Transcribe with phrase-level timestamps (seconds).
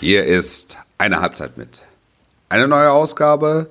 [0.00, 1.82] Hier ist eine Halbzeit mit.
[2.48, 3.68] Eine neue Ausgabe,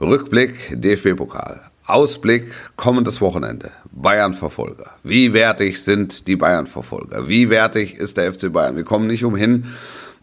[0.00, 4.92] Rückblick DFB-Pokal, Ausblick kommendes Wochenende, Bayern-Verfolger.
[5.02, 7.28] Wie wertig sind die Bayern-Verfolger?
[7.28, 8.76] Wie wertig ist der FC Bayern?
[8.76, 9.66] Wir kommen nicht umhin,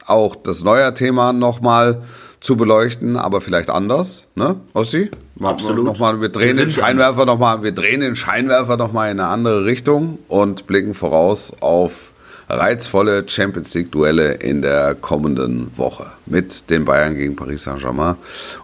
[0.07, 2.02] auch das neue Thema nochmal
[2.41, 5.11] zu beleuchten, aber vielleicht anders, ne, Ossi?
[5.39, 5.86] Absolut.
[5.86, 9.66] Nochmal, wir drehen Wir den Scheinwerfer nochmal, wir drehen den Scheinwerfer nochmal in eine andere
[9.66, 12.14] Richtung und blicken voraus auf
[12.50, 18.16] reizvolle Champions League Duelle in der kommenden Woche mit den Bayern gegen Paris Saint-Germain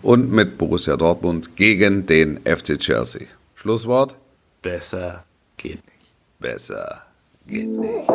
[0.02, 3.28] und mit Borussia Dortmund gegen den FC Chelsea.
[3.56, 4.16] Schlusswort?
[4.62, 5.24] Besser
[5.58, 6.14] geht nicht.
[6.40, 7.04] Besser
[7.48, 8.10] geht nicht.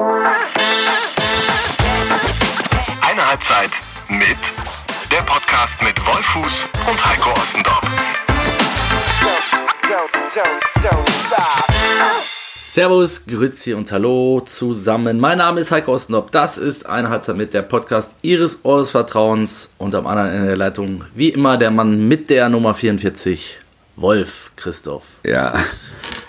[3.03, 3.71] Eine Halbzeit
[4.09, 4.39] mit
[5.11, 7.81] der Podcast mit Wolfuß und Heiko Ostendorf.
[12.73, 15.19] Servus, Grüezi und Hallo zusammen.
[15.19, 16.31] Mein Name ist Heiko Ostendorf.
[16.31, 19.71] Das ist eine Halbzeit mit der Podcast Ihres Eures Vertrauens.
[19.77, 23.59] Und am anderen Ende der Leitung, wie immer, der Mann mit der Nummer 44,
[23.97, 25.03] Wolf Christoph.
[25.27, 25.53] Ja,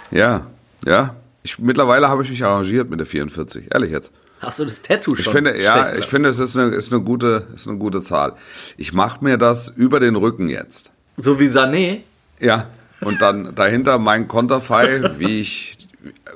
[0.09, 0.47] ja,
[0.83, 1.15] ja.
[1.43, 4.11] Ich, mittlerweile habe ich mich arrangiert mit der 44, ehrlich jetzt.
[4.39, 5.23] Hast du das Tattoo schon?
[5.23, 8.33] Ich finde, ja, ich finde, es ist eine, ist eine gute, ist eine gute Zahl.
[8.77, 10.89] Ich mache mir das über den Rücken jetzt.
[11.17, 11.99] So wie Sané.
[12.39, 12.65] Ja,
[13.01, 15.77] und dann dahinter mein Konterfei, wie ich,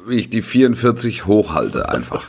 [0.08, 2.24] wie ich die 44 hochhalte einfach.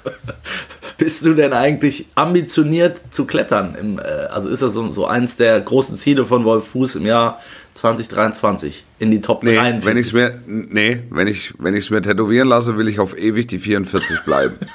[0.98, 3.76] Bist du denn eigentlich ambitioniert zu klettern?
[3.78, 7.04] Im, äh, also ist das so, so eins der großen Ziele von Wolf Fuß im
[7.04, 7.38] Jahr
[7.74, 9.84] 2023 in die Top Nee, 43?
[9.86, 12.98] wenn ich es mir, nee, wenn ich, wenn ich es mir tätowieren lasse, will ich
[12.98, 14.58] auf ewig die 44 bleiben.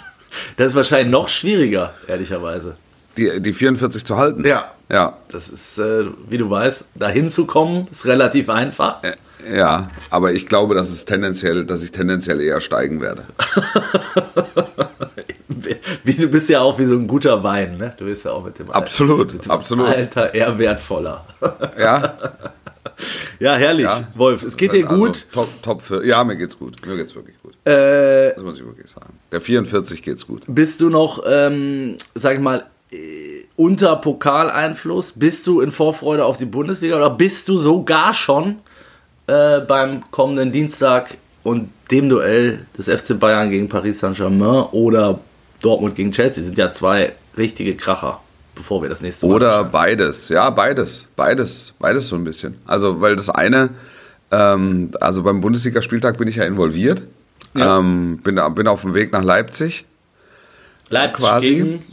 [0.55, 2.77] Das ist wahrscheinlich noch schwieriger, ehrlicherweise.
[3.17, 4.45] Die, die 44 zu halten.
[4.47, 4.71] Ja.
[4.89, 9.01] Ja, Das ist, äh, wie du weißt, dahin zu kommen, ist relativ einfach.
[9.53, 13.23] Ja, aber ich glaube, dass es tendenziell, dass ich tendenziell eher steigen werde.
[16.03, 17.93] Wie, du bist ja auch wie so ein guter Wein, ne?
[17.97, 19.87] Du bist ja auch mit dem, Absolut, mit dem absolut.
[19.87, 21.25] Alter eher wertvoller.
[21.77, 22.17] Ja,
[23.39, 24.03] ja, herrlich, ja.
[24.15, 24.43] Wolf.
[24.43, 25.27] Es geht dir Also, gut.
[25.31, 26.85] top, top für, ja, mir geht's gut.
[26.87, 27.53] Mir geht's wirklich gut.
[27.65, 29.13] Äh, Das muss ich wirklich sagen.
[29.31, 30.43] Der 44 geht's gut.
[30.47, 35.13] bist du noch, ähm, sag ich mal, äh, unter Pokaleinfluss?
[35.15, 38.57] Bist du in Vorfreude auf die Bundesliga oder bist du sogar schon
[39.31, 45.19] äh, beim kommenden Dienstag und dem Duell des FC Bayern gegen Paris Saint-Germain oder
[45.61, 46.43] Dortmund gegen Chelsea?
[46.43, 48.19] Sind ja zwei richtige Kracher,
[48.55, 49.35] bevor wir das nächste Mal.
[49.35, 52.57] Oder beides, ja, beides, beides, beides so ein bisschen.
[52.65, 53.69] Also, weil das eine,
[54.31, 57.03] ähm, also beim Bundesligaspieltag bin ich ja involviert.
[57.53, 57.79] Ja.
[57.79, 59.85] Ähm, bin, bin auf dem Weg nach Leipzig
[60.89, 61.83] Leipzig quasi gegen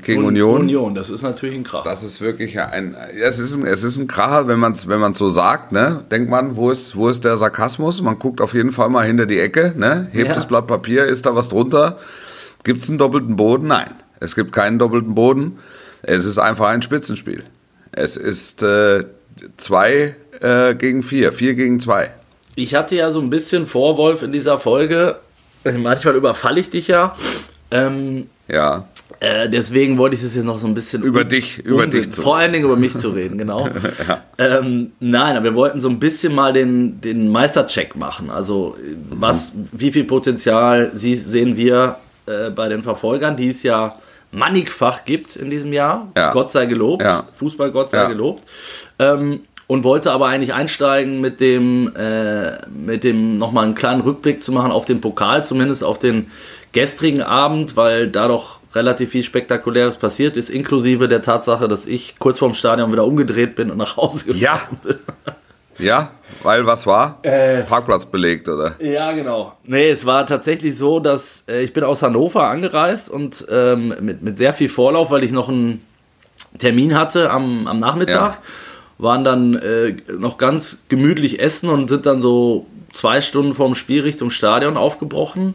[0.00, 0.62] gegen Union.
[0.62, 1.84] Union, das ist natürlich ein Krach.
[1.84, 5.00] Das ist wirklich ein, es ist ein, es ist ein Kracher, wenn man es wenn
[5.00, 6.02] man's so sagt, ne?
[6.10, 8.00] Denkt man, wo ist, wo ist der Sarkasmus?
[8.00, 10.08] Man guckt auf jeden Fall mal hinter die Ecke, ne?
[10.12, 10.34] Hebt Ja.
[10.34, 11.98] das Blatt Papier, ist da was drunter?
[12.64, 13.66] Gibt es einen doppelten Boden?
[13.68, 13.90] Nein.
[14.20, 15.58] Es gibt keinen doppelten Boden.
[16.02, 17.44] Es ist einfach ein Spitzenspiel.
[17.90, 19.04] Es ist äh,
[19.56, 22.10] zwei äh, gegen vier, vier gegen zwei.
[22.54, 25.16] Ich hatte ja so ein bisschen Vorwolf in dieser Folge.
[25.64, 27.14] Manchmal überfalle ich dich ja.
[27.70, 28.86] Ähm, Ja.
[29.22, 31.04] Äh, deswegen wollte ich das jetzt noch so ein bisschen.
[31.04, 33.68] Über dich, über dich zu Vor allen Dingen über mich zu reden, genau.
[34.38, 38.30] ähm, nein, aber wir wollten so ein bisschen mal den, den Meistercheck machen.
[38.30, 38.76] Also,
[39.10, 43.94] was, wie viel Potenzial sie, sehen wir äh, bei den Verfolgern, die es ja
[44.32, 46.08] mannigfach gibt in diesem Jahr.
[46.16, 46.32] Ja.
[46.32, 47.04] Gott sei gelobt.
[47.04, 47.28] Ja.
[47.36, 48.08] Fußball, Gott sei Ja.
[48.08, 48.42] gelobt.
[48.98, 54.42] Ähm, und wollte aber eigentlich einsteigen mit dem, äh, mit dem nochmal einen kleinen Rückblick
[54.42, 56.26] zu machen auf den Pokal, zumindest auf den
[56.72, 62.16] gestrigen Abend, weil da doch relativ viel Spektakuläres passiert ist, inklusive der Tatsache, dass ich
[62.18, 64.60] kurz vorm Stadion wieder umgedreht bin und nach Hause gefahren Ja.
[64.82, 64.96] bin.
[65.78, 66.10] Ja,
[66.42, 67.18] weil was war?
[67.22, 67.62] Äh.
[67.62, 68.76] Parkplatz belegt, oder?
[68.78, 69.54] Ja, genau.
[69.64, 74.22] Nee, es war tatsächlich so, dass äh, ich bin aus Hannover angereist und ähm, mit,
[74.22, 75.82] mit sehr viel Vorlauf, weil ich noch einen
[76.58, 78.38] Termin hatte am, am Nachmittag, Ja.
[78.98, 84.02] waren dann äh, noch ganz gemütlich essen und sind dann so zwei Stunden vorm Spiel
[84.02, 85.54] Richtung Stadion aufgebrochen.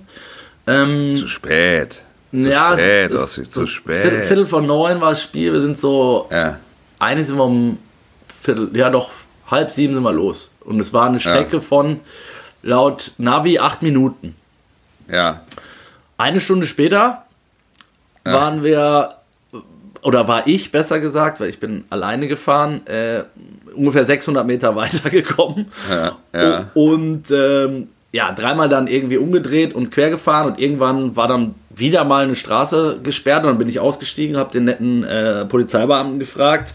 [0.66, 2.02] Ähm, Zu spät.
[2.32, 4.02] Zu ja, spät, es- es- zu spät.
[4.02, 6.58] Viertel, Viertel vor neun war das Spiel, wir sind so, Ja.
[7.00, 7.78] eigentlich sind wir um
[8.42, 9.12] Viertel, ja doch,
[9.50, 10.52] halb sieben sind wir los.
[10.62, 12.02] Und es war eine Strecke von
[12.64, 14.36] laut Navi acht Minuten.
[15.10, 15.42] Ja.
[16.18, 17.24] Eine Stunde später
[18.26, 19.10] waren wir,
[20.02, 23.24] oder war ich besser gesagt, weil ich bin alleine gefahren, äh,
[23.74, 25.72] ungefähr 600 Meter weitergekommen.
[25.90, 26.72] Ja, ja.
[26.74, 32.04] Und ähm, ja, dreimal dann irgendwie umgedreht und quer gefahren und irgendwann war dann wieder
[32.04, 36.74] mal eine Straße gesperrt und dann bin ich ausgestiegen, habe den netten äh, Polizeibeamten gefragt,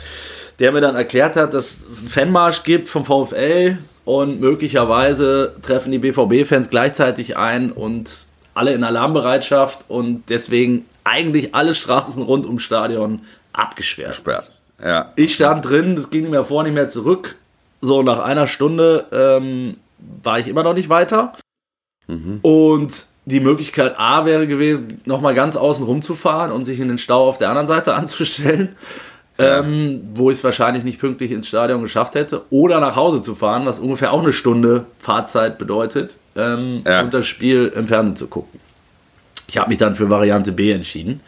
[0.59, 5.93] der mir dann erklärt hat, dass es einen Fanmarsch gibt vom VfL und möglicherweise treffen
[5.93, 12.63] die BVB-Fans gleichzeitig ein und alle in Alarmbereitschaft und deswegen eigentlich alle Straßen rund ums
[12.63, 13.23] Stadion
[13.53, 14.17] abgesperrt.
[14.17, 14.53] Sperrt.
[14.83, 15.13] Ja.
[15.17, 17.37] Ich stand drin, das ging nicht mehr vor, nicht mehr zurück.
[17.81, 19.77] So, nach einer Stunde ähm,
[20.23, 21.33] war ich immer noch nicht weiter.
[22.43, 27.29] Und die Möglichkeit A wäre gewesen, nochmal ganz außen rumzufahren und sich in den Stau
[27.29, 28.75] auf der anderen Seite anzustellen,
[29.39, 32.43] ähm, wo ich es wahrscheinlich nicht pünktlich ins Stadion geschafft hätte.
[32.51, 37.01] Oder nach Hause zu fahren, was ungefähr auch eine Stunde Fahrzeit bedeutet, ähm, Ja.
[37.03, 38.61] und das Spiel im Fernsehen zu gucken.
[39.49, 41.21] Ich habe mich dann für Variante B entschieden.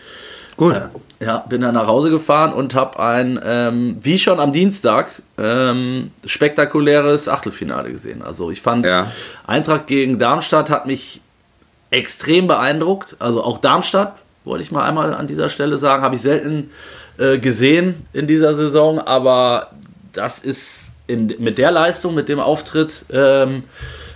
[0.56, 0.80] Gut.
[1.20, 6.10] Ja, bin dann nach Hause gefahren und habe ein, ähm, wie schon am Dienstag, ähm,
[6.24, 8.22] spektakuläres Achtelfinale gesehen.
[8.22, 9.10] Also ich fand, Ja.
[9.46, 11.20] Eintracht gegen Darmstadt hat mich
[11.94, 13.16] extrem beeindruckt.
[13.18, 16.70] Also auch Darmstadt, wollte ich mal einmal an dieser Stelle sagen, habe ich selten
[17.18, 19.70] äh, gesehen in dieser Saison, aber
[20.12, 23.64] das ist in, mit der Leistung, mit dem Auftritt ähm,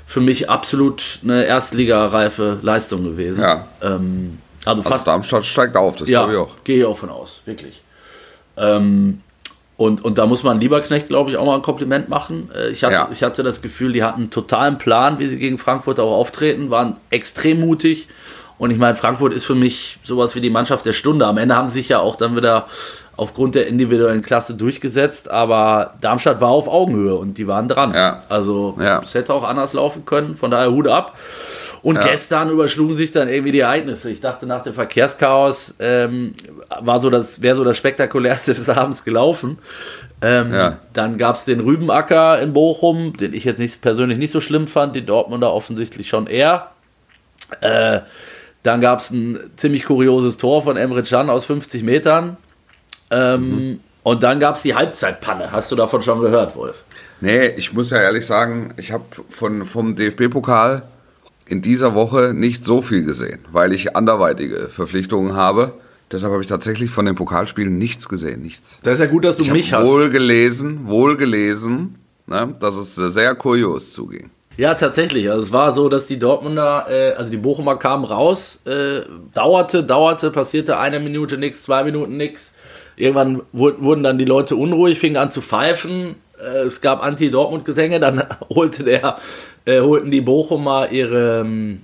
[0.07, 3.43] für mich absolut eine Erstligareife Leistung gewesen.
[3.43, 3.67] Ja.
[3.83, 6.65] Ähm, also Also fast Darmstadt steigt auf, das ja, glaube ich auch.
[6.65, 7.83] gehe ich auch von aus, wirklich.
[8.57, 9.21] Ähm,
[9.79, 12.51] und, und da muss man Lieberknecht, glaube ich, auch mal ein Kompliment machen.
[12.55, 13.09] Äh, Ich hatte, Ja.
[13.11, 16.69] ich hatte das Gefühl, die hatten einen totalen Plan, wie sie gegen Frankfurt auch auftreten,
[16.69, 18.09] waren extrem mutig.
[18.59, 21.27] Und ich meine, Frankfurt ist für mich sowas wie die Mannschaft der Stunde.
[21.27, 22.67] Am Ende haben sie sich ja auch dann wieder
[23.17, 27.93] aufgrund der individuellen Klasse durchgesetzt, aber Darmstadt war auf Augenhöhe und die waren dran.
[27.95, 28.23] Ja.
[28.29, 29.01] Also Ja.
[29.03, 31.17] es hätte auch anders laufen können, von daher Hut ab.
[31.83, 32.05] Und Ja.
[32.09, 34.11] gestern überschlugen sich dann irgendwie die Ereignisse.
[34.11, 36.35] Ich dachte, nach dem Verkehrschaos ähm,
[36.81, 39.59] war so das, wäre so das spektakulärste des Abends gelaufen.
[40.21, 40.79] Ähm, Ja.
[40.93, 44.67] Dann gab es den Rübenacker in Bochum, den ich jetzt nicht, persönlich nicht so schlimm
[44.67, 46.69] fand, die Dortmunder offensichtlich schon eher.
[47.61, 48.01] Äh,
[48.65, 52.37] dann gab es ein ziemlich kurioses Tor von Emre Can aus 50 Metern.
[53.11, 55.53] Ähm, Und dann gab es die Halbzeitpanne.
[55.53, 56.83] Hast du davon schon gehört, Wolf?
[57.21, 60.83] Nee, ich muss ja ehrlich sagen, ich habe von vom DFB-Pokal
[61.49, 65.73] in dieser Woche nicht so viel gesehen, weil ich anderweitige Verpflichtungen habe.
[66.11, 68.79] Deshalb habe ich tatsächlich von den Pokalspielen nichts gesehen, nichts.
[68.83, 69.87] Das ist ja gut, dass du Ich mich hast.
[69.89, 71.97] wohl gelesen, wohl gelesen,
[72.27, 74.31] ne, dass es sehr kurios zuging.
[74.57, 75.31] Ja, tatsächlich.
[75.31, 79.03] Also es war so, dass die Dortmunder, äh, also die Bochumer kamen raus, äh,
[79.35, 82.53] dauerte, dauerte, passierte eine Minute nichts, zwei Minuten nichts.
[82.97, 86.17] Irgendwann wur- wurden dann die Leute unruhig, fingen an zu pfeifen.
[86.43, 89.17] Äh, es gab Anti-Dortmund-Gesänge, dann holte der,
[89.69, 91.83] äh, holten die Bochumer ihre, ähm,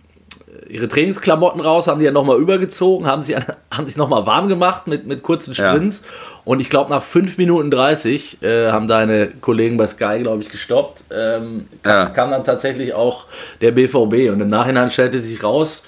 [0.68, 3.36] ihre Trainingsklamotten raus, haben die ja nochmal übergezogen, haben sich,
[3.70, 5.70] haben sich nochmal warm gemacht mit, mit kurzen Ja.
[5.70, 6.02] Sprints.
[6.44, 10.50] Und ich glaube, nach 5 Minuten 30 äh, haben deine Kollegen bei Sky, glaube ich,
[10.50, 11.04] gestoppt.
[11.12, 12.06] Ähm, kam, Ja.
[12.06, 13.26] kam dann tatsächlich auch
[13.60, 14.30] der BVB.
[14.32, 15.82] Und im Nachhinein stellte sich raus,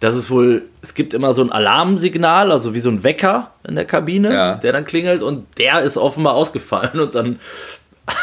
[0.00, 3.74] dass es wohl, es gibt immer so ein Alarmsignal, also wie so ein Wecker in
[3.74, 4.54] der Kabine, Ja.
[4.54, 7.00] der dann klingelt und der ist offenbar ausgefallen.
[7.00, 7.38] Und dann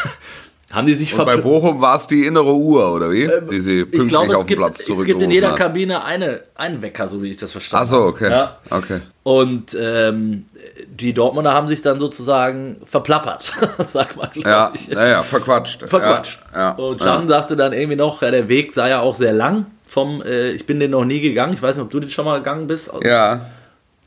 [0.70, 3.28] haben die sich Und bei Bochum war es die innere Uhr, oder wie?
[3.50, 5.30] die sie pünktlich Ähm, ich glaube, auf es den gibt, Platz es gibt in zurückgerufen
[5.30, 5.56] jeder hat.
[5.56, 8.30] Kabine eine, einen Wecker, so wie ich das verstanden Ach so, okay.
[8.30, 8.58] Ja.
[8.70, 9.00] okay.
[9.22, 10.44] Und ähm,
[10.90, 14.88] die Dortmunder haben sich dann sozusagen verplappert, sag mal, Ja, ich.
[14.88, 15.88] naja, verquatscht.
[15.88, 16.38] Verquatscht.
[16.52, 17.06] Ja, ja, und ja.
[17.16, 19.66] Can sagte dann irgendwie noch, ja, der Weg sei ja auch sehr lang.
[19.86, 21.54] Vom, äh, ich bin den noch nie gegangen.
[21.54, 22.90] Ich weiß nicht, ob du den schon mal gegangen bist.
[23.02, 23.40] ja,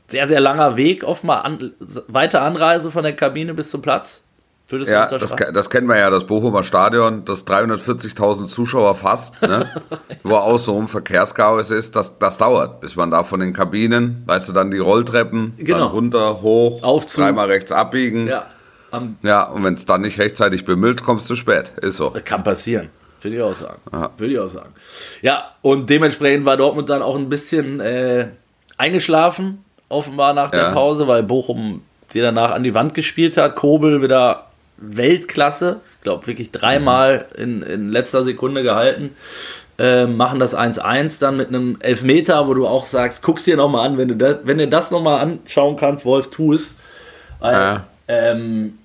[0.06, 1.72] Sehr, sehr langer Weg, offenbar an,
[2.06, 4.24] weite Anreise von der Kabine bis zum Platz.
[4.68, 9.68] Würdest Ja, das, das kennen wir ja, das Bochumer Stadion, das 340.000 Zuschauer fasst, ne?
[10.22, 14.52] wo außenrum Verkehrschaos ist, das, das dauert, bis man da von den Kabinen, weißt du,
[14.52, 15.78] dann die Rolltreppen, Genau.
[15.78, 17.24] dann runter, hoch, Aufzug.
[17.24, 18.26] dreimal rechts abbiegen.
[18.28, 18.46] Ja,
[19.22, 21.72] Ja, am, und wenn es dann nicht rechtzeitig bemüllt, kommst du spät.
[21.82, 22.12] Ist so.
[22.24, 22.88] Kann passieren.
[23.20, 23.78] Würde ich auch sagen.
[24.16, 24.70] Würde ich auch sagen.
[25.20, 28.28] Ja, und dementsprechend war Dortmund dann auch ein bisschen äh,
[28.78, 30.70] eingeschlafen, offenbar nach der Ja.
[30.72, 31.82] Pause, weil Bochum
[32.14, 33.54] die danach an die Wand gespielt hat.
[33.56, 34.46] Kobel wieder
[34.82, 35.80] Weltklasse.
[35.98, 39.14] Ich glaube, wirklich dreimal in, in letzter Sekunde gehalten.
[39.78, 43.88] Äh, machen das 1-1 dann mit einem Elfmeter, wo du auch sagst, guck's dir nochmal
[43.88, 46.76] an, wenn du, das, wenn du das nochmal anschauen kannst, Wolf, tu es.
[47.40, 47.86] Ja.
[48.06, 48.78] ähm,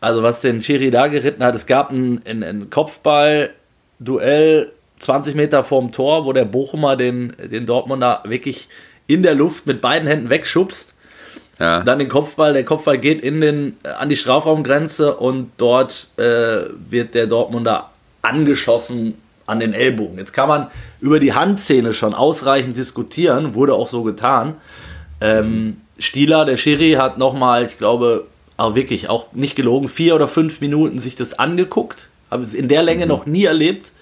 [0.00, 5.62] also was den Schiri da geritten hat, es gab ein, ein, ein Kopfball-Duell 20 Meter
[5.62, 8.68] vorm Tor, wo der Bochumer den, den Dortmunder wirklich
[9.06, 10.94] in der Luft mit beiden Händen wegschubst.
[11.58, 16.08] Ja, Dann den Kopfball, der Kopfball geht in den, äh, an die Strafraumgrenze und dort
[16.16, 17.90] äh, wird der Dortmunder
[18.22, 20.18] angeschossen an den Ellbogen.
[20.18, 20.68] Jetzt kann man
[21.00, 24.54] über die Handszene schon ausreichend diskutieren, wurde auch so getan.
[25.20, 30.28] Ähm, Stieler, der Schiri, hat nochmal, ich glaube, auch wirklich, auch nicht gelogen, vier oder
[30.28, 32.08] fünf Minuten sich das angeguckt.
[32.30, 33.92] Habe es in der Länge noch nie erlebt.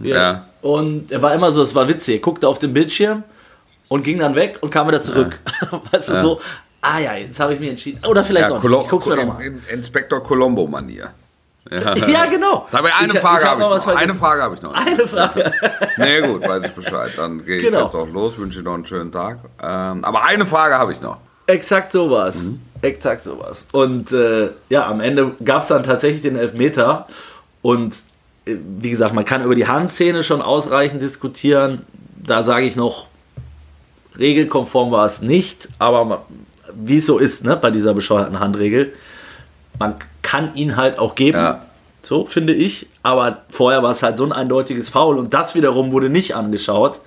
[0.00, 0.46] Ja.
[0.62, 2.16] Und er war immer so, es war witzig.
[2.16, 3.22] Er guckte auf den Bildschirm
[3.88, 5.38] und ging dann weg und kam wieder zurück.
[5.92, 6.40] weißt du, so,
[6.84, 8.04] ah ja, jetzt habe ich mich entschieden.
[8.06, 8.84] Oder vielleicht ja auch Colo nicht.
[8.86, 9.42] Ich guck's mir in, nochmal.
[9.44, 11.10] in Inspektor Colombo-Manier.
[11.70, 12.66] Ja, genau.
[12.72, 13.96] Aber eine Ich- Frage ich hab habe ich noch.
[13.96, 14.14] Eine.
[14.14, 14.74] Frage habe ich noch.
[14.74, 15.52] Eine Frage.
[15.96, 17.10] Nee, gut, weiß ich Bescheid.
[17.16, 17.84] Dann gehe ich Genau.
[17.84, 19.38] jetzt auch los, wünsche dir noch einen schönen Tag.
[19.62, 21.16] Ähm, aber eine Frage habe ich noch.
[21.46, 22.50] Exakt sowas.
[22.82, 23.66] Exakt sowas.
[23.72, 27.06] Und äh, ja, am Ende gab es dann tatsächlich den Elfmeter.
[27.62, 27.94] Und
[28.44, 31.86] äh, wie gesagt, man kann über die Handszene schon ausreichend diskutieren.
[32.26, 33.06] Da sage ich noch,
[34.18, 35.68] regelkonform war es nicht.
[35.78, 36.18] Aber man-
[36.76, 38.92] wie es so ist ne, bei dieser bescheuerten Handregel,
[39.78, 41.38] man kann ihn halt auch geben.
[41.38, 41.62] Ja.
[42.02, 42.86] So finde ich.
[43.02, 45.18] Aber vorher war es halt so ein eindeutiges Foul.
[45.18, 47.00] Und das wiederum wurde nicht angeschaut.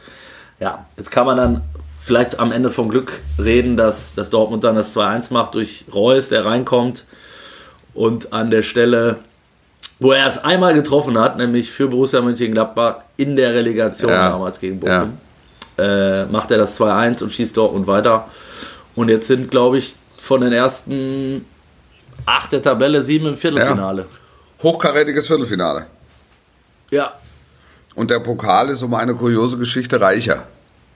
[0.60, 1.62] Ja, jetzt kann man dann
[2.02, 6.30] vielleicht am Ende vom Glück reden, dass, dass Dortmund dann das 2-1 macht durch Reus,
[6.30, 7.04] der reinkommt
[7.94, 9.18] und an der Stelle,
[10.00, 14.30] wo er es einmal getroffen hat, nämlich für Borussia Mönchengladbach in der Relegation Ja.
[14.30, 15.18] damals gegen Bochum,
[15.78, 18.28] äh, macht er das 2-1 und schießt Dortmund weiter.
[18.98, 21.46] Und jetzt sind, glaube ich, von den ersten
[22.25, 24.08] acht der Tabelle sieben im Viertelfinale.
[24.62, 25.86] Hochkarätiges Viertelfinale.
[26.89, 27.13] Ja,
[27.96, 30.44] Und der Pokal ist um eine kuriose Geschichte reicher.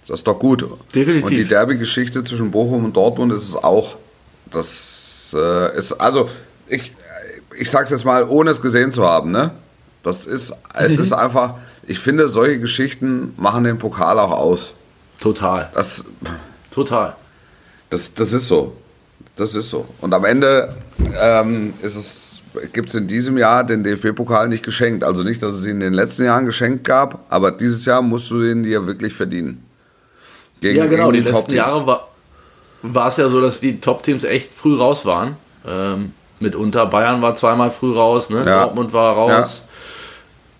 [0.08, 0.66] Das ist doch gut.
[0.96, 1.26] Definitiv.
[1.30, 3.96] Und die Derby-Geschichte zwischen Bochum und Dortmund ist es auch.
[4.52, 6.28] Das äh, ist, also,
[6.68, 6.92] ich,
[7.58, 9.52] ich sag's jetzt mal, ohne es gesehen zu haben, ne?
[10.04, 11.04] Das ist, es Mhm.
[11.04, 11.54] ist einfach,
[11.86, 14.74] ich finde, solche Geschichten machen den Pokal auch aus.
[15.20, 15.70] total.
[15.76, 16.06] Das,
[16.74, 17.16] Total.
[17.92, 18.74] Das, das ist so.
[19.36, 19.86] Das ist so.
[20.02, 20.74] Und am Ende
[21.22, 22.42] ähm, ist es,
[22.74, 25.04] gibt es in diesem Jahr den DFB-Pokal nicht geschenkt.
[25.04, 28.32] Also nicht, dass es ihn in den letzten Jahren geschenkt gab, aber dieses Jahr musst
[28.32, 29.64] du ihn dir wirklich verdienen.
[30.62, 31.12] Gegen, Ja, genau.
[31.12, 31.54] Die, gegen letzten.
[31.54, 32.08] Jahre war,
[32.82, 35.36] war es ja so, dass die Top-Teams echt früh raus waren.
[35.68, 38.46] Ähm, mitunter Bayern war zweimal früh raus, ne?
[38.46, 38.64] Ja.
[38.64, 39.66] Dortmund war raus.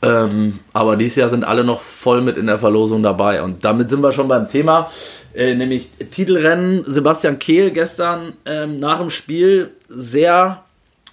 [0.02, 3.42] Ähm, aber dieses Jahr sind alle noch voll mit in der Verlosung dabei.
[3.42, 4.90] Und damit sind wir schon beim Thema,
[5.34, 6.84] äh, nämlich Titelrennen.
[6.86, 10.64] Sebastian Kehl gestern ähm, nach dem Spiel sehr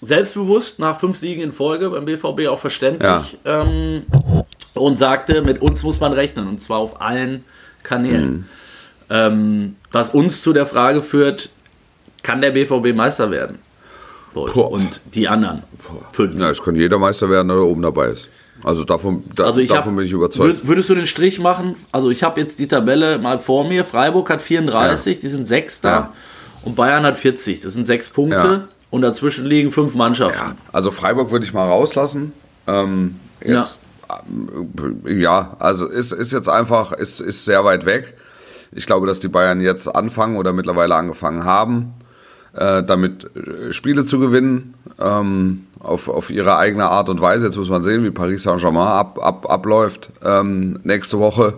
[0.00, 3.38] selbstbewusst, nach fünf Siegen in Folge beim BVB auch verständlich.
[3.44, 4.02] Ähm,
[4.74, 7.44] und sagte, mit uns muss man rechnen und zwar auf allen
[7.82, 8.48] Kanälen.
[9.10, 11.50] Ähm, was uns zu der Frage führt,
[12.22, 13.58] kann der BVB Meister werden?
[14.34, 15.62] Und die anderen
[16.12, 16.38] fünf.
[16.38, 18.28] Ja, es kann jeder Meister werden, der da oben dabei ist.
[18.64, 20.60] Also davon, da, Also ich davon hab, bin ich überzeugt.
[20.62, 21.76] würd- Würdest du den Strich machen?
[21.92, 23.84] Also ich habe jetzt die Tabelle mal vor mir.
[23.84, 25.88] Freiburg hat 34, die sind Sechster.
[25.88, 26.12] Ja.
[26.64, 28.36] Und Bayern hat 40, das sind sechs Punkte.
[28.36, 28.68] Ja.
[28.90, 30.38] Und dazwischen liegen fünf Mannschaften.
[30.38, 32.32] Ja, also Freiburg würde ich mal rauslassen.
[32.66, 33.78] Ähm, jetzt,
[34.26, 35.56] ähm, ja.
[35.58, 38.14] also ist, ist jetzt einfach, ist, ist sehr weit weg.
[38.72, 41.94] Ich glaube, dass die Bayern jetzt anfangen oder mittlerweile angefangen haben,
[42.54, 47.46] äh, damit äh, Spiele zu gewinnen, ähm, auf, auf ihre eigene Art und Weise.
[47.46, 51.54] Jetzt muss man sehen, wie Paris Saint-Germain ab, ab, abläuft ähm, nächste Woche,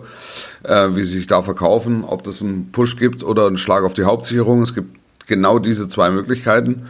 [0.63, 3.93] äh, wie sie sich da verkaufen, ob das einen Push gibt oder einen Schlag auf
[3.93, 4.61] die Hauptsicherung.
[4.61, 4.95] Es gibt
[5.27, 6.87] genau diese zwei Möglichkeiten.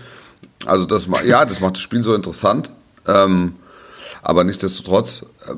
[0.65, 2.71] Also das, ja, das macht das Spiel so interessant.
[3.07, 3.55] Ähm,
[4.21, 5.53] aber nichtsdestotrotz äh,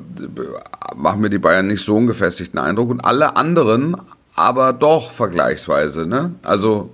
[0.96, 3.96] machen mir die Bayern nicht so einen gefestigten Eindruck und alle anderen
[4.34, 6.06] aber doch vergleichsweise.
[6.06, 6.34] Ne?
[6.42, 6.90] Also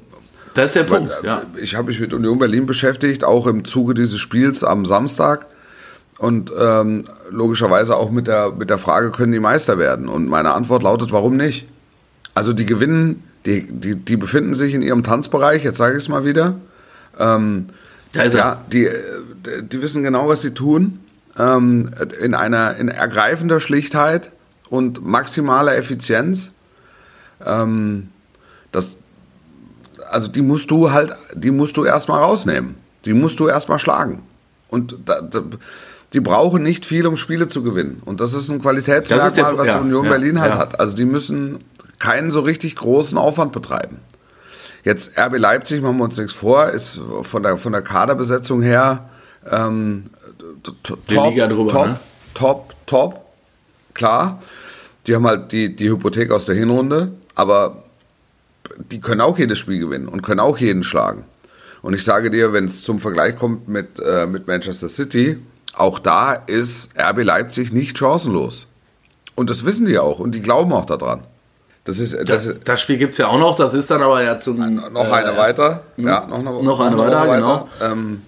[0.54, 1.12] Das ist der Punkt.
[1.22, 1.42] äh, Ja.
[1.56, 5.46] ich habe mich mit Union Berlin beschäftigt, auch im Zuge dieses Spiels am Samstag.
[6.18, 10.08] Und ähm, logischerweise auch mit der, mit der Frage, können die Meister werden?
[10.08, 11.66] Und meine Antwort lautet, warum nicht?
[12.34, 16.08] Also die gewinnen, die, die, die befinden sich in ihrem Tanzbereich, jetzt sage ich es
[16.08, 16.56] mal wieder.
[18.12, 18.40] Ist er.
[18.40, 18.92] Ja, die, äh,
[19.62, 20.98] die wissen genau, was sie tun.
[21.38, 21.90] Ähm,
[22.20, 24.30] in einer in ergreifender Schlichtheit
[24.68, 26.52] und maximaler Effizienz.
[27.44, 28.08] Ähm,
[30.12, 32.76] also die musst du halt, die musst du erstmal rausnehmen.
[33.04, 34.22] Die musst du erstmal schlagen.
[34.68, 35.42] Und da, da,
[36.12, 38.02] die brauchen nicht viel, um Spiele zu gewinnen.
[38.04, 40.58] Und das ist ein Qualitätsmerkmal, ist der- was ja, Union ja, Berlin halt ja.
[40.58, 40.80] hat.
[40.80, 41.58] Also die müssen
[41.98, 43.98] keinen so richtig großen Aufwand betreiben.
[44.84, 49.10] Jetzt RB Leipzig, machen wir uns nichts vor, ist von der, von der Kaderbesetzung her
[49.50, 50.06] ähm,
[50.62, 52.00] top, drüber, top, ne?
[52.34, 53.26] top, top,
[53.94, 54.42] klar.
[55.06, 57.79] Die haben halt die, die Hypothek aus der Hinrunde, aber
[58.78, 61.24] die können auch jedes Spiel gewinnen und können auch jeden schlagen.
[61.82, 65.38] Und ich sage dir, wenn es zum Vergleich kommt mit, äh, mit Manchester City,
[65.74, 68.66] auch da ist RB Leipzig nicht chancenlos.
[69.34, 71.20] Und das wissen die auch und die glauben auch daran.
[71.84, 74.22] Das ist, das Das, das Spiel gibt es ja auch noch, das ist dann aber
[74.22, 74.58] ja zum.
[74.92, 75.82] noch äh, eine erst- weiter.
[75.96, 77.68] Ja, noch eine, Noch eine weiter, genau.
[77.80, 78.22] Ähm,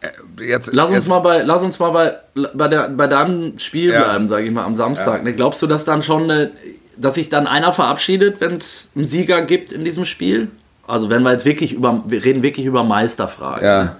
[0.00, 0.08] äh,
[0.44, 2.16] jetzt, Lass uns jetzt, mal bei, lass uns mal bei,
[2.52, 4.02] bei, der, bei deinem Spiel Ja.
[4.04, 5.24] bleiben, sage ich mal, am Samstag.
[5.24, 5.32] Ne?
[5.32, 6.50] Glaubst du, dass dann schon, eine,
[6.96, 10.48] dass sich dann einer verabschiedet, wenn es einen Sieger gibt in diesem Spiel?
[10.86, 13.64] Also wenn wir jetzt wirklich über, wir reden wirklich über Meisterfragen.
[13.64, 13.96] Ja.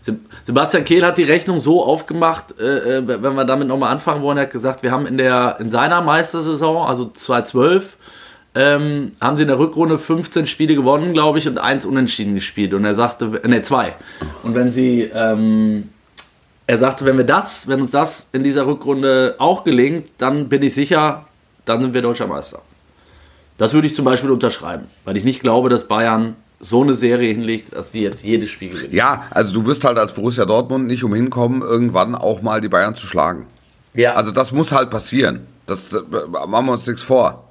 [0.00, 4.22] Se- Sebastian Kehl hat die Rechnung so aufgemacht, äh, äh, wenn wir damit nochmal anfangen
[4.22, 7.96] wollen, er hat gesagt, wir haben in, der, in seiner Meistersaison, also 2012,
[8.54, 12.74] ähm, haben sie in der Rückrunde 15 Spiele gewonnen, glaube ich, und eins unentschieden gespielt.
[12.74, 13.94] Und er sagte, ne, zwei.
[14.42, 15.90] Und wenn sie ähm,
[16.66, 20.62] er sagte, wenn wir das, wenn uns das in dieser Rückrunde auch gelingt, dann bin
[20.62, 21.24] ich sicher,
[21.68, 22.62] dann sind wir deutscher Meister.
[23.58, 27.32] Das würde ich zum Beispiel unterschreiben, weil ich nicht glaube, dass Bayern so eine Serie
[27.32, 28.94] hinlegt, dass die jetzt jedes Spiel gewinnen.
[28.94, 32.68] Ja, also du wirst halt als Borussia Dortmund nicht umhin kommen, irgendwann auch mal die
[32.68, 33.46] Bayern zu schlagen.
[33.94, 34.12] Ja.
[34.12, 35.46] Also das muss halt passieren.
[35.66, 36.00] Das äh,
[36.46, 37.48] machen wir uns nichts vor.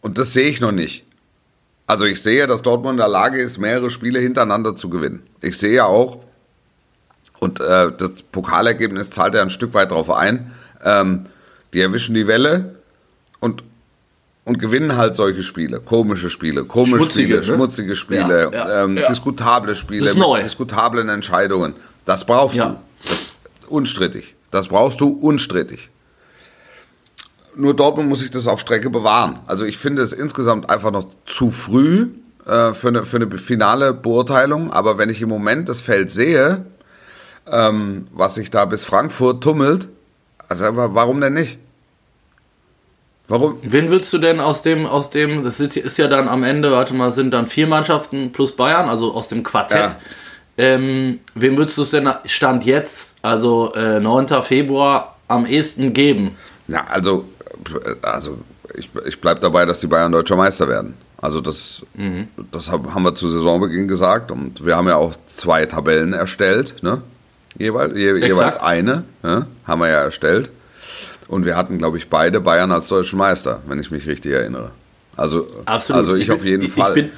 [0.00, 1.04] Und das sehe ich noch nicht.
[1.86, 5.22] Also ich sehe, dass Dortmund in der Lage ist, mehrere Spiele hintereinander zu gewinnen.
[5.40, 6.20] Ich sehe auch,
[7.38, 10.52] und äh, das Pokalergebnis zahlt ja ein Stück weit darauf ein,
[10.84, 11.26] ähm,
[11.72, 12.75] die erwischen die Welle
[13.40, 13.64] und,
[14.44, 17.44] und gewinnen halt solche Spiele, komische Spiele, komische Schmutzige, Spiele, ne?
[17.44, 19.08] schmutzige Spiele, Ja, ja, ähm, ja.
[19.08, 21.74] diskutable Spiele mit diskutablen Entscheidungen.
[22.04, 22.68] Das brauchst Ja.
[22.70, 22.76] du.
[23.08, 23.34] Das ist
[23.68, 24.34] unstrittig.
[24.50, 25.90] Das brauchst du unstrittig.
[27.54, 29.38] Nur Dortmund muss sich das auf Strecke bewahren.
[29.46, 32.08] Also ich finde es insgesamt einfach noch zu früh
[32.44, 34.72] äh, für, eine, für eine finale Beurteilung.
[34.72, 36.66] Aber wenn ich im Moment das Feld sehe,
[37.50, 39.88] ähm, was sich da bis Frankfurt tummelt,
[40.48, 41.58] also warum denn nicht?
[43.28, 43.58] Warum?
[43.62, 46.94] Wen würdest du denn aus dem, aus dem, das ist ja dann am Ende, warte
[46.94, 49.78] mal, sind dann vier Mannschaften plus Bayern, also aus dem Quartett.
[49.78, 49.96] Ja.
[50.58, 54.28] Ähm, wem würdest du es denn Stand jetzt, also äh, 9.
[54.42, 56.36] Februar, am ehesten geben?
[56.68, 57.24] Ja, also,
[58.02, 58.38] also
[58.74, 60.94] ich, ich bleibe dabei, dass die Bayern deutscher Meister werden.
[61.18, 61.84] Also das,
[62.52, 66.76] das hab- haben wir zu Saisonbeginn gesagt und wir haben ja auch zwei Tabellen erstellt,
[66.82, 67.02] ne?
[67.58, 69.46] Jeweils, je, jeweils eine ne?
[69.66, 70.50] haben wir ja erstellt.
[71.28, 74.70] Und wir hatten, glaube ich, beide Bayern als deutschen Meister, wenn ich mich richtig erinnere.
[75.16, 75.98] Also, Absolut.
[75.98, 76.92] also ich, Ich bin- auf jeden ich- ich Fall.
[76.92, 77.10] bin-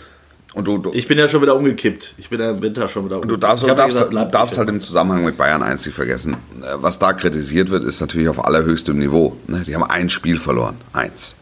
[0.54, 2.14] und du, du, Ich bin ja schon wieder umgekippt.
[2.16, 3.42] Ich bin ja im Winter schon wieder Du umgekippt.
[3.42, 5.62] darfst, Ich du hab ja darfst, gesagt, du Leipzig darfst halt im Zusammenhang mit Bayern
[5.62, 6.34] eins nicht vergessen.
[6.62, 9.36] Äh, Was da kritisiert wird, ist natürlich auf allerhöchstem Niveau.
[9.46, 9.62] ne?
[9.66, 10.76] Die haben ein Spiel verloren.
[10.94, 11.34] Eins.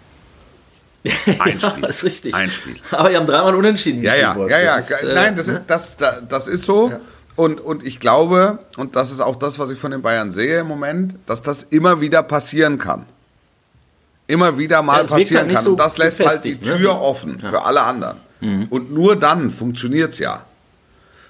[1.39, 1.85] Ein Ja, Spiel.
[1.85, 2.35] ist richtig.
[2.35, 2.75] Ein Spiel.
[2.91, 4.77] Aber die haben dreimal unentschieden Ja, ja, gespielt, ja, ja.
[4.79, 6.93] Das ist, äh, Nein, das, ist- das, das, das ist so.
[7.37, 10.61] Und, und ich glaube, und das ist auch das, was ich von den Bayern sehe
[10.61, 13.05] im Moment, dass das immer wieder passieren kann.
[14.27, 15.65] Immer wieder mal Ja, passieren halt kann.
[15.65, 16.61] so und das lässt halt die ne?
[16.61, 18.17] Tür offen für alle anderen.
[18.71, 20.45] Und nur dann funktioniert es ja.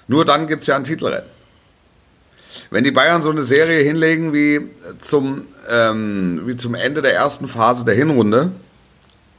[0.07, 1.25] Nur dann gibt es ja ein Titelrennen.
[2.69, 4.61] Wenn die Bayern so eine Serie hinlegen wie
[4.99, 8.51] zum, ähm, wie zum Ende der ersten Phase der Hinrunde,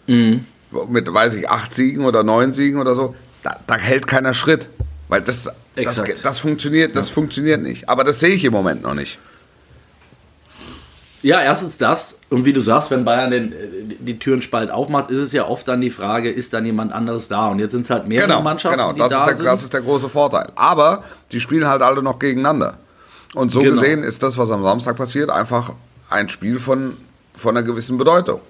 [0.07, 4.69] mit, weiß ich, acht Siegen oder neun Siegen oder so, da, da hält keiner Schritt.
[5.09, 5.51] Weil das,
[5.85, 7.89] das, das funktioniert, das funktioniert nicht.
[7.89, 9.19] Aber das sehe ich im Moment noch nicht.
[11.21, 12.17] Ja, erstens das.
[12.31, 13.53] Und wie du sagst, wenn Bayern den,
[13.99, 17.27] die Türen spalt aufmacht, ist es ja oft dann die Frage, ist dann jemand anderes
[17.27, 17.49] da?
[17.49, 18.93] Und jetzt sind es halt mehrere Genau, Mannschaften, genau.
[18.93, 19.47] die Das, da ist der, sind.
[19.47, 20.53] das ist der große Vorteil.
[20.55, 22.79] Aber die spielen halt alle noch gegeneinander.
[23.35, 23.75] Und so Genau.
[23.75, 25.73] gesehen ist das, was am Samstag passiert, einfach
[26.09, 26.97] ein Spiel von,
[27.37, 28.41] von einer gewissen Bedeutung.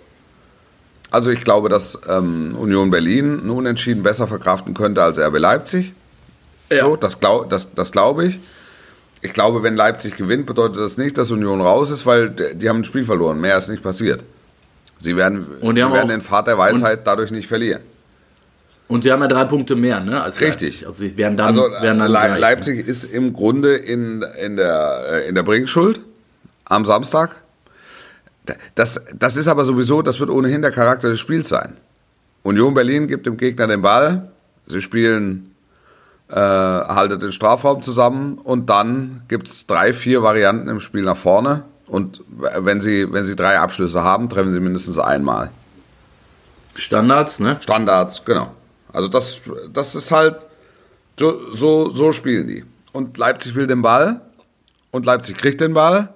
[1.11, 5.95] Also ich glaube, dass ähm, Union Berlin ein Unentschieden besser verkraften könnte als RB Leipzig.
[6.71, 6.85] Ja.
[6.85, 8.39] So, das glaube das, das glaub ich.
[9.21, 12.79] Ich glaube, wenn Leipzig gewinnt, bedeutet das nicht, dass Union raus ist, weil die haben
[12.79, 13.41] ein Spiel verloren.
[13.41, 14.25] Mehr ist nicht passiert.
[14.99, 17.83] Sie werden, Und die die werden den Pfad der Weisheit dadurch nicht verlieren.
[18.89, 20.23] Und die haben ja drei Punkte mehr, ne?
[20.23, 20.81] Als Richtig.
[20.81, 20.87] Leipzig.
[20.87, 24.57] Also sie werden dann, Also werden dann Le gleich, Leipzig ist im Grunde in, in,
[24.57, 26.01] der, äh, in der Bringschuld
[26.65, 27.37] am Samstag.
[28.75, 31.77] Das, das ist aber sowieso, das wird ohnehin der Charakter des Spiels sein.
[32.43, 34.31] Union Berlin gibt dem Gegner den Ball,
[34.67, 35.55] sie spielen,
[36.31, 41.17] äh, haltet den Strafraum zusammen und dann gibt es drei, vier Varianten im Spiel nach
[41.17, 41.65] vorne.
[41.87, 45.51] Und wenn sie, wenn sie drei Abschlüsse haben, treffen sie mindestens einmal.
[46.75, 47.57] Standards, ne?
[47.61, 48.53] Standards, genau.
[48.93, 49.41] Also das,
[49.73, 50.37] das ist halt,
[51.19, 52.65] so, so, so spielen die.
[52.93, 54.21] Und Leipzig will den Ball
[54.91, 56.13] und Leipzig kriegt den Ball,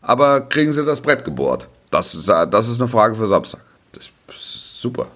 [0.00, 1.68] aber kriegen sie das Brett gebohrt?
[1.90, 3.60] Das ist, das ist eine Frage für Samstag.
[3.92, 5.08] Das ist super.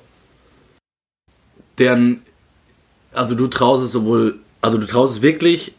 [1.79, 2.23] deren,
[3.15, 5.75] also du traust es sowohl, also du traust es wirklich,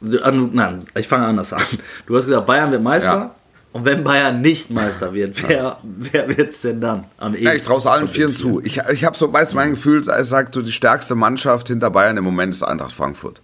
[0.00, 1.62] also, nein, ich fange anders an.
[2.06, 3.08] Du hast gesagt, Bayern wird Meister.
[3.08, 3.34] Ja.
[3.72, 7.46] Und wenn Bayern nicht Meister wird, wer, wer wird es denn dann am ehesten?
[7.46, 8.60] Ja, ich traue allen Vieren zu.
[8.64, 11.88] Ich, ich habe so, weißt du, mein Gefühl, es sagt so, die stärkste Mannschaft hinter
[11.90, 13.40] Bayern im Moment ist Eintracht Frankfurt.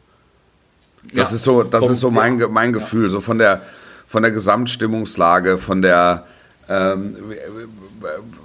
[1.14, 3.62] Das Ja, ist so, das vom- ist so mein, mein Gefühl, so von der,
[4.08, 6.24] von der Gesamtstimmungslage, von der
[6.68, 7.14] ähm,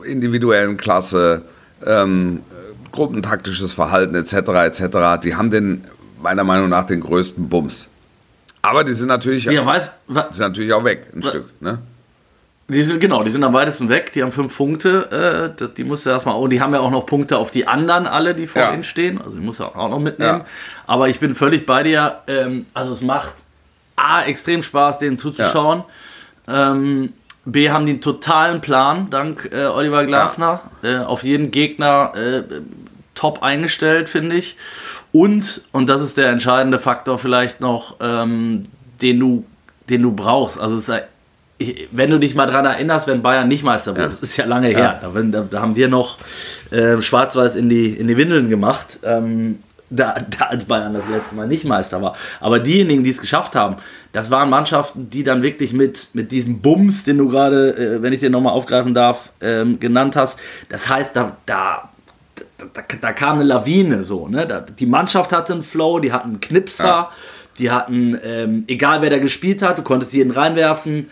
[0.05, 1.41] individuellen Klasse,
[1.85, 2.41] ähm,
[2.91, 4.33] gruppentaktisches Verhalten etc.
[4.33, 5.21] etc.
[5.23, 5.83] Die haben den
[6.21, 7.87] meiner Meinung nach den größten Bums.
[8.61, 11.45] Aber die sind natürlich, Ja, weiß, sind natürlich auch weg, ein Stück.
[11.61, 11.79] Ne?
[12.71, 16.05] die sind, genau, die sind am weitesten weg, die haben fünf Punkte, äh, die musst
[16.05, 18.61] du erstmal, und die haben ja auch noch Punkte auf die anderen alle, die vor
[18.61, 18.73] Ja.
[18.73, 20.39] ihnen stehen, also die muss er auch noch mitnehmen.
[20.39, 20.45] Ja.
[20.87, 23.33] Aber ich bin völlig bei dir, ähm, also es macht
[23.97, 25.83] A, extrem Spaß, denen zuzuschauen.
[26.47, 27.13] Ähm,
[27.45, 32.43] B, haben einen totalen Plan, dank äh, Oliver Glasner, äh, auf jeden Gegner äh,
[33.15, 34.57] top eingestellt, finde ich.
[35.11, 38.63] Und, und das ist der entscheidende Faktor vielleicht noch, ähm,
[39.01, 39.45] den du
[39.91, 40.59] den du brauchst.
[40.59, 44.07] Also es ist, wenn du dich mal dran erinnerst, wenn Bayern nicht Meister wurde, ja.
[44.09, 44.77] das ist ja lange ja.
[44.77, 46.17] her, da, da, da, haben wir noch
[46.71, 48.99] äh, Schwarz-Weiß in die, in die Windeln gemacht.
[49.03, 49.59] Ähm,
[49.91, 52.15] da, da, als Bayern das letzte Mal nicht Meister war.
[52.39, 53.75] Aber diejenigen, die es geschafft haben,
[54.13, 58.13] das waren Mannschaften, die dann wirklich mit, mit diesem Bums, den du gerade, äh, wenn
[58.13, 61.89] ich den nochmal aufgreifen darf, ähm, genannt hast, das heißt, da, da,
[62.73, 64.27] da, da, kam eine Lawine so.
[64.27, 64.47] Ne?
[64.47, 67.09] Da, die Mannschaft hatte einen Flow, die hatten einen Knipser, ja.
[67.59, 71.09] die hatten, ähm, egal wer da gespielt hat, du konntest jeden reinwerfen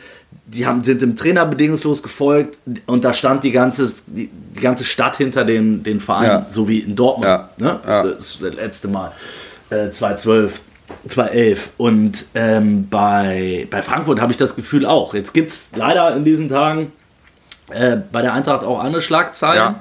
[0.53, 4.83] die haben, sind dem Trainer bedingungslos gefolgt und da stand die ganze, die, die ganze
[4.83, 6.45] Stadt hinter den, den Verein, ja.
[6.49, 7.27] so wie in Dortmund.
[7.27, 7.49] Ja.
[7.57, 7.79] Ne?
[7.85, 8.03] Ja.
[8.03, 9.11] Das, letzte Mal.
[9.69, 10.61] Äh, 2012,
[11.07, 11.69] 2011.
[11.77, 15.13] Und ähm, bei, bei Frankfurt habe ich das Gefühl auch.
[15.13, 16.91] Jetzt gibt es leider in diesen Tagen
[17.69, 19.75] äh, bei der Eintracht auch andere Schlagzeilen.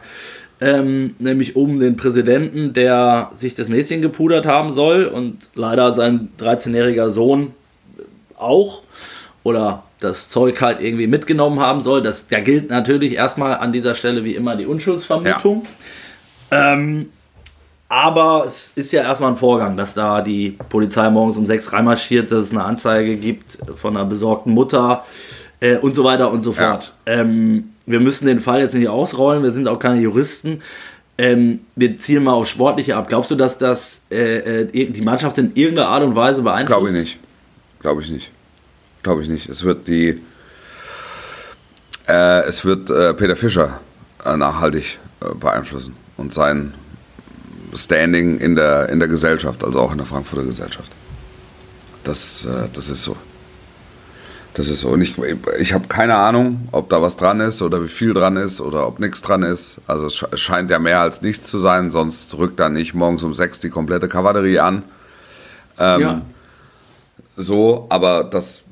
[0.60, 6.30] Ähm, nämlich um den Präsidenten, der sich das Näschen gepudert haben soll und leider sein
[6.40, 7.52] 13-jähriger Sohn
[8.36, 8.82] auch
[9.44, 12.02] oder das Zeug halt irgendwie mitgenommen haben soll.
[12.02, 15.64] Das, da gilt natürlich erstmal an dieser Stelle wie immer die Unschuldsvermutung.
[16.50, 16.72] Ja.
[16.72, 17.10] Ähm,
[17.88, 22.30] aber es ist ja erstmal ein Vorgang, dass da die Polizei morgens um sechs reinmarschiert,
[22.30, 25.04] dass es eine Anzeige gibt von einer besorgten Mutter
[25.60, 26.92] äh, und so weiter und so fort.
[27.06, 27.14] Ja.
[27.14, 30.60] Ähm, wir müssen den Fall jetzt nicht ausrollen, wir sind auch keine Juristen.
[31.16, 33.08] Ähm, wir zielen mal auf Sportliche ab.
[33.08, 36.78] Glaubst du, dass das äh, äh die Mannschaft in irgendeiner Art und Weise beeinflusst?
[36.78, 37.18] Glaube ich nicht.
[37.80, 38.30] Glaube ich nicht.
[39.02, 39.48] Glaube ich nicht.
[39.48, 40.20] Es wird die.
[42.06, 43.80] Äh, es wird äh, Peter Fischer
[44.24, 46.74] äh, nachhaltig äh, beeinflussen und sein
[47.74, 50.90] Standing in der, in der Gesellschaft, also auch in der Frankfurter Gesellschaft.
[52.04, 53.16] Das, äh, das ist so.
[54.54, 54.88] Das ist so.
[54.88, 55.14] Und ich,
[55.60, 58.86] ich habe keine Ahnung, ob da was dran ist oder wie viel dran ist oder
[58.86, 59.80] ob nichts dran ist.
[59.86, 63.34] Also es scheint ja mehr als nichts zu sein, sonst rückt dann nicht morgens um
[63.34, 64.82] sechs die komplette Kavallerie an.
[65.78, 66.22] Ähm, ja.
[67.36, 68.62] So, aber das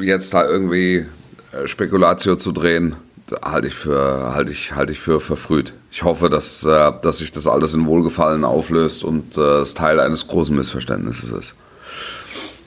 [0.00, 1.06] jetzt da irgendwie
[1.52, 2.96] äh, Spekulatio zu drehen,
[3.42, 5.72] halte ich für halte ich halte ich für verfrüht.
[5.90, 10.00] Ich hoffe, dass äh, dass sich das alles in Wohlgefallen auflöst und äh, es Teil
[10.00, 11.54] eines großen Missverständnisses ist.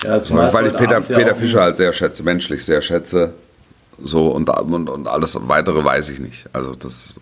[0.03, 0.21] Ja,
[0.53, 3.33] weil ich Peter, Peter Fischer halt sehr schätze, menschlich sehr schätze.
[4.03, 6.47] So und, und, und alles weitere weiß ich nicht.
[6.53, 7.15] Also das,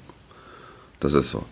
[1.00, 1.44] das ist so.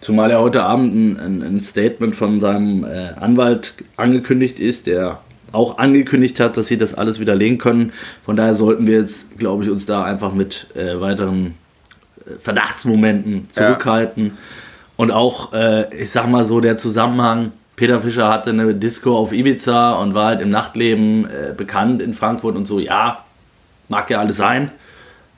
[0.00, 5.20] Zumal ja heute Abend ein, ein Statement von seinem äh, Anwalt angekündigt ist, der
[5.54, 7.92] auch angekündigt hat, dass sie das alles widerlegen können.
[8.24, 11.54] Von daher sollten wir jetzt, glaube ich, uns da einfach mit äh, weiteren
[12.26, 14.26] äh, Verdachtsmomenten zurückhalten.
[14.26, 14.32] Ja.
[14.96, 19.32] Und auch, äh, ich sag mal so, der Zusammenhang, Peter Fischer hatte eine Disco auf
[19.32, 23.24] Ibiza und war halt im Nachtleben äh, bekannt in Frankfurt und so, ja,
[23.88, 24.70] mag ja alles sein.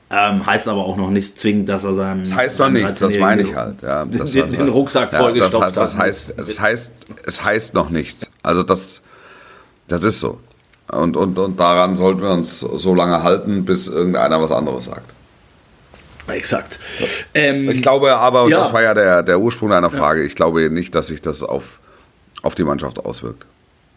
[0.09, 2.23] Ähm, heißt aber auch noch nicht zwingend, dass er seinen.
[2.23, 3.81] Das heißt doch nichts, das meine ich halt.
[3.81, 6.91] Ja, den, den, den Rucksack ja, vollgestopft das heißt, das heißt, es heißt,
[7.25, 8.31] es heißt noch nichts.
[8.41, 9.01] Also das,
[9.87, 10.39] das ist so.
[10.91, 15.13] Und, und, und daran sollten wir uns so lange halten, bis irgendeiner was anderes sagt.
[16.27, 16.79] Exakt.
[17.33, 18.59] Ähm, ich glaube aber, ja.
[18.59, 20.25] das war ja der, der Ursprung deiner Frage, ja.
[20.25, 21.79] ich glaube nicht, dass sich das auf,
[22.41, 23.45] auf die Mannschaft auswirkt.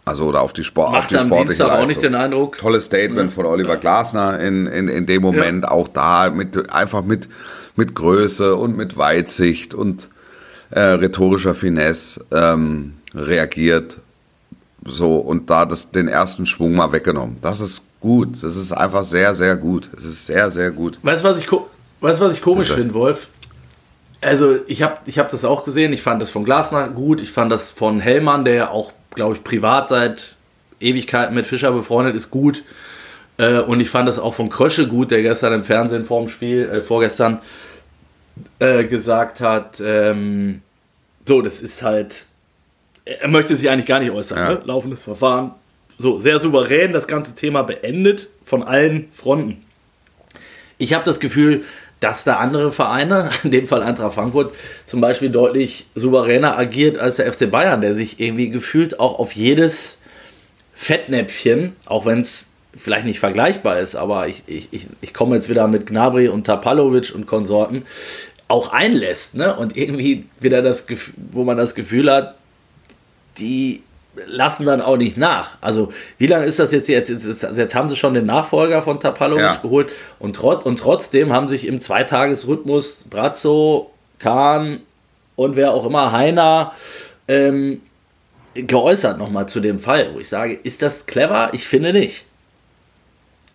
[0.05, 1.83] Also oder auf die, Sport, auf die sportliche Leistung.
[1.83, 2.59] auch nicht den Eindruck.
[2.59, 3.35] Tolles Statement ja.
[3.35, 7.29] von Oliver Glasner in, in, in dem Moment, auch da mit einfach mit,
[7.76, 10.09] mit Größe und mit Weitsicht und
[10.70, 13.98] äh, rhetorischer Finesse ähm, reagiert
[14.84, 17.36] so, und da das, den ersten Schwung mal weggenommen.
[17.42, 18.42] Das ist gut.
[18.42, 19.90] Das ist einfach sehr, sehr gut.
[19.96, 20.98] Es ist sehr, sehr gut.
[21.02, 21.48] Weißt du, was ich,
[22.00, 23.28] weißt, was ich komisch finde, Wolf?
[24.22, 25.92] Also, ich habe ich hab das auch gesehen.
[25.92, 27.20] Ich fand das von Glasner gut.
[27.20, 30.36] Ich fand das von Hellmann, der ja auch, glaube ich, privat seit
[30.80, 32.64] Ewigkeiten mit Fischer befreundet ist, gut.
[33.36, 36.28] Äh, und ich fand das auch von Krösche gut, der gestern im Fernsehen vor dem
[36.28, 37.38] Spiel, äh, vorgestern,
[38.58, 40.62] äh, gesagt hat, ähm,
[41.26, 42.26] so, das ist halt
[43.04, 44.38] er möchte sich eigentlich gar nicht äußern.
[44.38, 44.50] Ja.
[44.50, 44.62] Ne?
[44.64, 45.52] Laufendes Verfahren.
[45.98, 49.64] So, sehr souverän das ganze Thema beendet von allen Fronten.
[50.78, 51.64] Ich habe das Gefühl,
[52.00, 54.54] dass da andere Vereine, in dem Fall Eintracht Frankfurt,
[54.86, 59.32] zum Beispiel deutlich souveräner agiert als der FC Bayern, der sich irgendwie gefühlt auch auf
[59.32, 60.00] jedes
[60.74, 65.50] Fettnäpfchen, auch wenn es vielleicht nicht vergleichbar ist, aber ich, ich, ich, ich komme jetzt
[65.50, 67.84] wieder mit Gnabry und Tapalovic und Konsorten,
[68.48, 69.34] auch einlässt.
[69.34, 69.54] Ne?
[69.54, 70.86] Und irgendwie wieder das,
[71.32, 72.36] wo man das Gefühl hat,
[73.40, 73.83] die
[74.26, 75.59] lassen dann auch nicht nach.
[75.61, 76.88] Also, wie lange ist das jetzt?
[76.88, 79.57] Jetzt, jetzt, jetzt haben sie schon den Nachfolger von Tapalovic ja.
[79.57, 84.81] geholt und, trot, und trotzdem haben sich im Zweitagesrhythmus Brazzo, Kahn
[85.37, 86.72] und wer auch immer, Heiner,
[87.29, 87.83] ähm,
[88.55, 91.50] geäußert nochmal zu dem Fall, wo ich sage, ist das clever?
[91.53, 92.24] Ich finde nicht.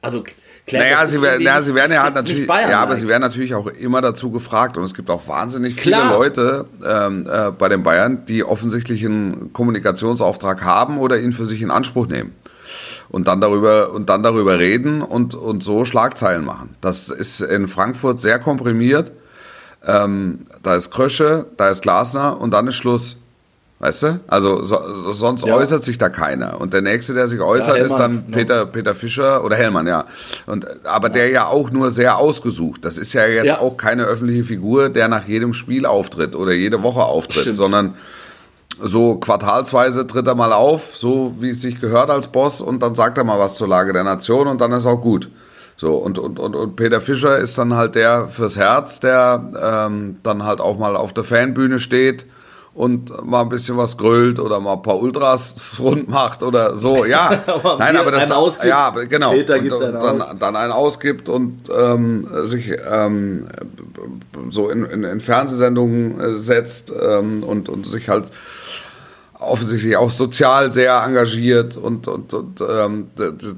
[0.01, 0.23] Also,
[0.67, 3.53] Klar, naja, sie, werden, naja, sie werden ja halt natürlich, ja, aber sie werden natürlich
[3.53, 6.11] auch immer dazu gefragt und es gibt auch wahnsinnig viele Klar.
[6.11, 11.61] Leute ähm, äh, bei den Bayern, die offensichtlich einen Kommunikationsauftrag haben oder ihn für sich
[11.61, 12.33] in Anspruch nehmen.
[13.09, 16.75] und dann darüber und dann darüber reden und, und so Schlagzeilen machen.
[16.81, 19.11] Das ist in Frankfurt sehr komprimiert.
[19.85, 23.17] Ähm, da ist Krösche, da ist Glasner und dann ist Schluss.
[23.85, 24.19] Weißt du?
[24.25, 24.79] Also so,
[25.13, 25.53] sonst ja.
[25.53, 26.59] äußert sich da keiner.
[26.59, 28.31] Und der nächste, der sich äußert, ja, ist dann?
[28.31, 30.05] Peter, Peter Fischer oder Hellmann, ja.
[30.47, 31.13] Und, aber ja.
[31.13, 32.83] der ja auch nur sehr ausgesucht.
[32.83, 36.81] Das ist ja jetzt auch keine öffentliche Figur, der nach jedem Spiel auftritt oder jede
[36.81, 37.57] Woche auftritt, Stimmt.
[37.57, 37.93] sondern
[38.79, 42.95] so quartalsweise tritt er mal auf, so wie es sich gehört als Boss und dann
[42.95, 45.29] sagt er mal was zur Lage der Nation und dann ist auch gut.
[45.77, 50.17] So, und, und, und, und Peter Fischer ist dann halt der fürs Herz, der ähm,
[50.23, 52.25] dann halt auch mal auf der Fanbühne steht
[52.75, 57.05] und mal ein bisschen was grölt oder mal ein paar Ultras rund macht oder so.
[57.05, 60.35] Ja, aber nein, aber das ausgibt, ja genau Peter und, und dann, aus.
[60.37, 63.47] dann einen ausgibt und ähm, sich ähm,
[64.49, 68.25] so in, in, in Fernsehsendungen äh, setzt ähm, und, und sich halt
[69.39, 73.07] offensichtlich auch sozial sehr engagiert und, und, und ähm,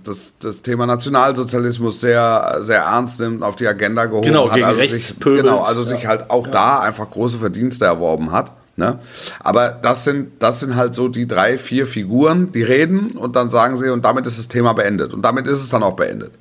[0.04, 4.62] das, das Thema Nationalsozialismus sehr, sehr ernst nimmt, auf die Agenda gehoben genau, hat.
[4.62, 5.88] Also sich, genau, also ja.
[5.88, 6.52] sich halt auch ja.
[6.52, 8.52] da einfach große Verdienste erworben hat.
[8.78, 9.00] Ne?
[9.40, 13.50] Aber das sind, das sind halt so die drei, vier Figuren, die reden und dann
[13.50, 15.16] sagen sie, und damit ist das Thema beendet.
[15.16, 16.34] Und damit ist es dann auch beendet.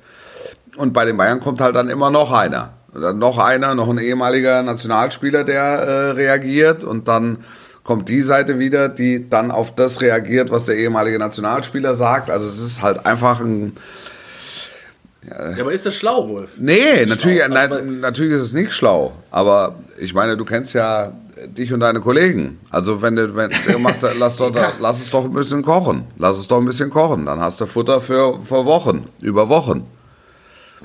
[0.77, 2.73] Und bei den Bayern kommt halt dann immer noch einer.
[2.93, 6.83] dann noch einer, noch ein ehemaliger Nationalspieler, der äh, reagiert.
[6.83, 7.39] Und dann
[7.83, 12.29] kommt die Seite wieder, die dann auf das reagiert, was der ehemalige Nationalspieler sagt.
[12.29, 13.75] Also es ist halt einfach ein.
[15.27, 16.51] Ja, ja aber ist das schlau, Wolf?
[16.59, 19.13] Nee, natürlich, schlau, nein, natürlich ist es nicht schlau.
[19.31, 21.13] Aber ich meine, du kennst ja
[21.45, 22.59] dich und deine Kollegen.
[22.69, 26.05] Also wenn du, wenn du machst, lass, doch, lass es doch ein bisschen kochen.
[26.17, 27.25] Lass es doch ein bisschen kochen.
[27.25, 29.85] Dann hast du Futter für, für Wochen, über Wochen.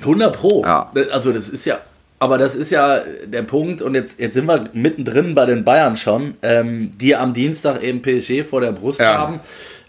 [0.00, 0.62] 100 Pro.
[0.64, 0.90] Ja.
[1.10, 1.78] Also das ist ja,
[2.18, 5.96] aber das ist ja der Punkt und jetzt, jetzt sind wir mittendrin bei den Bayern
[5.96, 9.18] schon, ähm, die am Dienstag eben PSG vor der Brust ja.
[9.18, 9.40] haben.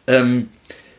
[0.08, 0.50] Ähm,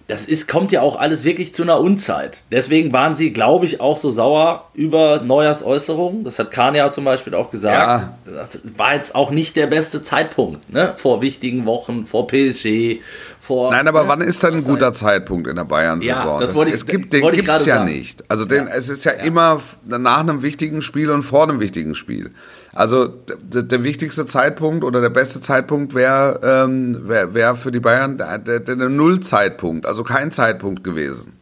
[0.06, 2.42] das ist, kommt ja auch alles wirklich zu einer Unzeit.
[2.52, 6.24] Deswegen waren sie, glaube ich, auch so sauer über Neuers Äußerungen.
[6.24, 8.02] Das hat Kahn ja zum Beispiel auch gesagt.
[8.26, 8.34] Ja.
[8.34, 10.92] Das war jetzt auch nicht der beste Zeitpunkt, ne?
[10.96, 13.00] Vor wichtigen Wochen, vor PSG,
[13.44, 13.70] vor.
[13.70, 16.34] Nein, aber wann ist dann ein guter Zeitpunkt in der Bayern-Saison?
[16.34, 17.92] Ja, das wollte ich, es gibt, den gibt es ja sagen.
[17.92, 18.24] nicht.
[18.28, 18.72] Also den, ja.
[18.72, 22.30] es ist ja, ja, immer nach einem wichtigen Spiel und vor einem wichtigen Spiel.
[22.72, 28.18] Also der, wichtigste Zeitpunkt oder der beste Zeitpunkt wäre ähm, wär, wär für die Bayern
[28.18, 31.34] der, der, der Nullzeitpunkt, also kein Zeitpunkt gewesen.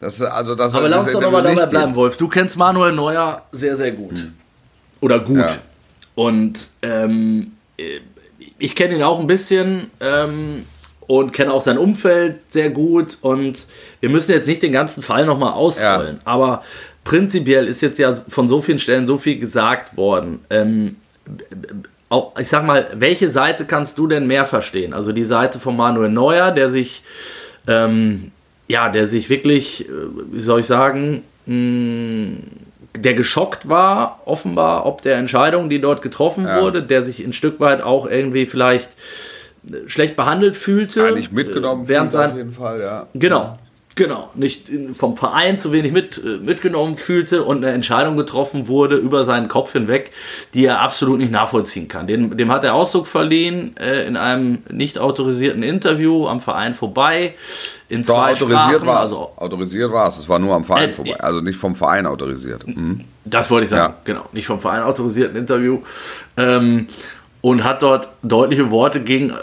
[0.00, 2.16] Das, also das, Aber lass uns doch nochmal dabei bleiben, Wolf.
[2.16, 4.18] Du kennst Manuel Neuer sehr, sehr gut.
[4.18, 4.32] Hm.
[5.00, 5.38] Oder gut.
[5.38, 5.56] Ja.
[6.14, 7.52] Und ähm,
[8.58, 10.66] ich kenne ihn auch ein bisschen ähm,
[11.10, 13.18] und kenne auch sein Umfeld sehr gut.
[13.20, 13.66] Und
[13.98, 16.16] wir müssen jetzt nicht den ganzen Fall nochmal ausrollen.
[16.18, 16.22] Ja.
[16.24, 16.62] Aber
[17.02, 20.38] prinzipiell ist jetzt ja von so vielen Stellen so viel gesagt worden.
[20.50, 20.94] Ähm,
[22.10, 24.94] auch, ich sag mal, welche Seite kannst du denn mehr verstehen?
[24.94, 27.02] Also die Seite von Manuel Neuer, der sich,
[27.66, 28.30] ähm,
[28.68, 29.92] ja, der sich wirklich, äh,
[30.30, 32.42] wie soll ich sagen, mh, mm,
[32.98, 36.60] der geschockt war, offenbar, ob der Entscheidung, die dort getroffen ja.
[36.60, 38.90] wurde, der sich ein Stück weit auch irgendwie vielleicht
[39.86, 41.00] schlecht behandelt fühlte.
[41.00, 43.06] Ja, nicht mitgenommen, äh, während sein, auf jeden Fall, ja.
[43.14, 43.58] Genau.
[43.96, 48.96] Genau, nicht vom Verein zu wenig mit, äh, mitgenommen fühlte und eine Entscheidung getroffen wurde
[48.96, 50.12] über seinen Kopf hinweg,
[50.54, 52.06] die er absolut nicht nachvollziehen kann.
[52.06, 57.34] Dem, dem hat er Ausdruck verliehen äh, in einem nicht autorisierten Interview am Verein vorbei.
[57.90, 59.10] In Doch, zwei autorisiert war es.
[59.10, 60.18] Also, autorisiert war es.
[60.18, 61.20] Es war nur am Verein äh, vorbei.
[61.20, 62.66] Also nicht vom Verein autorisiert.
[62.66, 63.04] Mhm.
[63.24, 64.00] Das wollte ich sagen, ja.
[64.04, 64.24] genau.
[64.32, 65.80] Nicht vom Verein autorisierten Interview.
[66.38, 66.86] Ähm,
[67.40, 69.34] und hat dort deutliche Worte gegen äh,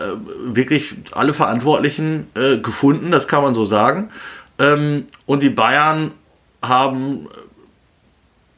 [0.46, 4.10] wirklich alle Verantwortlichen äh, gefunden, das kann man so sagen.
[4.60, 6.12] Ähm, und die Bayern
[6.62, 7.28] haben,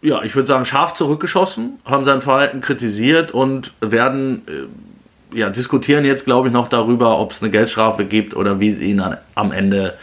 [0.02, 6.06] ja, ich würde sagen, scharf zurückgeschossen, haben sein Verhalten kritisiert und werden, äh, ja, diskutieren
[6.06, 9.17] jetzt, glaube ich, noch darüber, ob es eine Geldstrafe gibt oder wie sie ihn an,
[9.36, 9.97] am Ende,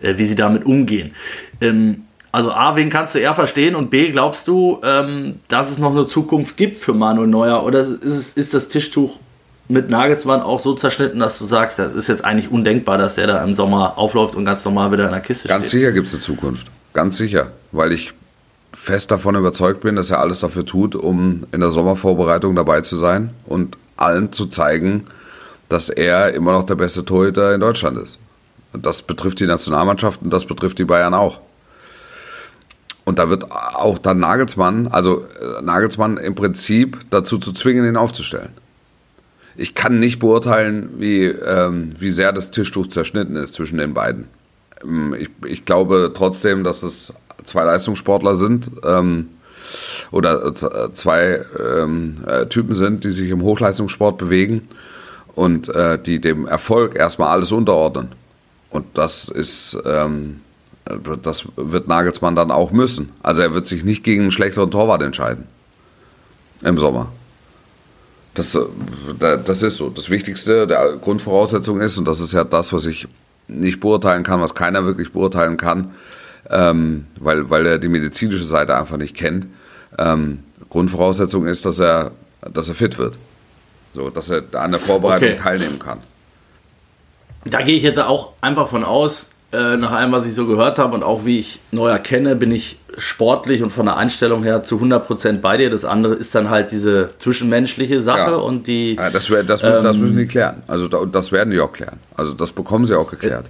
[0.00, 1.14] äh, wie sie damit umgehen.
[1.60, 5.78] Ähm, also A, wen kannst du eher verstehen und B, glaubst du, ähm, dass es
[5.78, 9.18] noch eine Zukunft gibt für Manuel Neuer oder ist, es, ist das Tischtuch
[9.68, 13.26] mit Nagelsmann auch so zerschnitten, dass du sagst, das ist jetzt eigentlich undenkbar, dass der
[13.26, 15.82] da im Sommer aufläuft und ganz normal wieder in der Kiste ganz steht.
[15.82, 16.66] Ganz sicher gibt es eine Zukunft.
[16.92, 17.52] Ganz sicher.
[17.70, 18.12] Weil ich
[18.72, 22.96] fest davon überzeugt bin, dass er alles dafür tut, um in der Sommervorbereitung dabei zu
[22.96, 25.04] sein und allen zu zeigen,
[25.68, 28.18] dass er immer noch der beste Torhüter in Deutschland ist.
[28.72, 31.40] Und das betrifft die Nationalmannschaft und das betrifft die Bayern auch.
[33.10, 37.96] Und da wird auch dann Nagelsmann, also äh, Nagelsmann im Prinzip dazu zu zwingen, ihn
[37.96, 38.50] aufzustellen
[39.60, 44.26] ich kann nicht beurteilen, wie, ähm, wie sehr das Tischtuch zerschnitten ist zwischen den beiden.
[44.82, 47.12] Ähm, ich, ich glaube trotzdem, dass es
[47.44, 49.28] zwei Leistungssportler sind ähm,
[50.10, 54.68] oder äh, zwei ähm, äh, Typen sind, die sich im Hochleistungssport bewegen
[55.34, 58.12] und äh, die dem Erfolg erstmal alles unterordnen.
[58.70, 60.40] Und das ist, ähm,
[61.22, 63.10] das wird Nagelsmann dann auch müssen.
[63.22, 65.46] Also er wird sich nicht gegen einen schlechteren Torwart entscheiden.
[66.62, 67.10] Im Sommer.
[68.34, 68.60] Das, äh,
[69.18, 69.90] das ist so.
[69.90, 73.08] Das Wichtigste, der Grundvoraussetzung ist, und das ist ja das, was ich
[73.48, 75.94] nicht beurteilen kann, was keiner wirklich beurteilen kann,
[76.48, 79.46] ähm, weil, weil er die medizinische Seite einfach nicht kennt.
[79.98, 82.12] Ähm, Grundvoraussetzung ist, dass er,
[82.52, 83.18] dass er fit wird.
[83.94, 85.36] So, dass er an der Vorbereitung okay.
[85.36, 85.98] teilnehmen kann.
[87.46, 90.78] Da gehe ich jetzt auch einfach von aus, äh, nach allem, was ich so gehört
[90.78, 94.62] habe und auch wie ich Neuer kenne, bin ich sportlich und von der Einstellung her
[94.62, 95.70] zu 100% bei dir.
[95.70, 98.36] Das andere ist dann halt diese zwischenmenschliche Sache ja.
[98.36, 98.94] und die.
[98.96, 100.62] Ja, das, wär, das, ähm, das, müssen die klären.
[100.66, 101.98] Also das werden die auch klären.
[102.16, 103.46] Also das bekommen sie auch geklärt.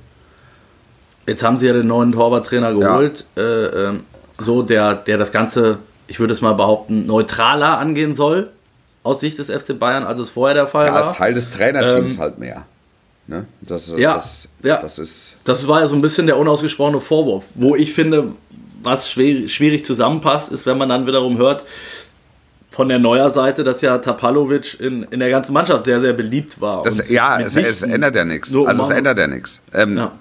[1.27, 3.43] Jetzt haben sie ja den neuen Torwarttrainer geholt, ja.
[3.43, 4.01] äh, äh,
[4.39, 8.49] so der, der das Ganze, ich würde es mal behaupten, neutraler angehen soll
[9.03, 11.09] aus Sicht des FC Bayern, als es vorher der Fall ja, war.
[11.09, 12.65] Als Teil des Trainerteams ähm, halt mehr.
[13.27, 13.47] Ne?
[13.61, 15.37] Das, ja, das, ja, das ist.
[15.45, 18.33] Das war ja so ein bisschen der unausgesprochene Vorwurf, wo ich finde,
[18.83, 21.65] was schwierig, zusammenpasst, ist, wenn man dann wiederum hört,
[22.71, 26.61] von der neuer Seite, dass ja Tapalovic in, in der ganzen Mannschaft sehr, sehr beliebt
[26.61, 26.83] war.
[26.83, 28.49] Das, ja, es, es, ändert ja nichts.
[28.49, 29.61] So also es ändert ja nichts.
[29.75, 30.13] Ähm, ja.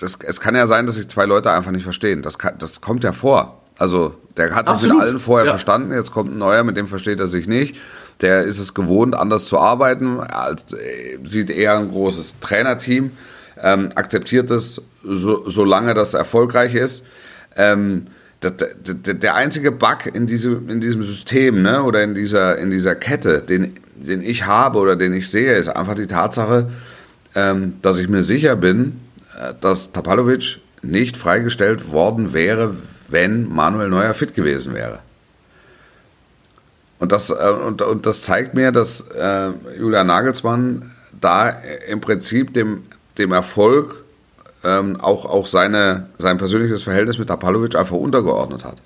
[0.00, 2.22] es kann ja sein, dass sich zwei Leute einfach nicht verstehen.
[2.22, 3.60] Das, kann, das kommt ja vor.
[3.78, 4.96] Also der hat sich Absolut.
[4.96, 5.52] mit allen vorher ja.
[5.52, 7.76] verstanden, jetzt kommt ein neuer, mit dem versteht er sich nicht
[8.20, 13.12] der ist es gewohnt, anders zu arbeiten, als, äh, sieht eher ein großes Trainerteam,
[13.60, 17.06] ähm, akzeptiert es, so, solange das erfolgreich ist.
[17.56, 18.06] Ähm,
[18.42, 22.70] der, der, der, einzige Bug in diesem, in diesem System ne, oder in dieser, in
[22.70, 26.70] dieser Kette, den, den ich habe oder den ich sehe, ist einfach die Tatsache,
[27.34, 29.00] ähm, dass ich mir sicher bin,
[29.36, 32.76] äh, dass Tapalovic nicht freigestellt worden wäre,
[33.08, 35.00] wenn Manuel Neuer fit gewesen wäre.
[36.98, 41.50] Und das, äh, und, und das zeigt mir, dass äh, Julian Nagelsmann da
[41.88, 42.84] im Prinzip dem,
[43.18, 44.04] dem Erfolg
[44.64, 48.76] ähm, auch, auch seine, sein persönliches Verhältnis mit Tapalovic einfach untergeordnet hat.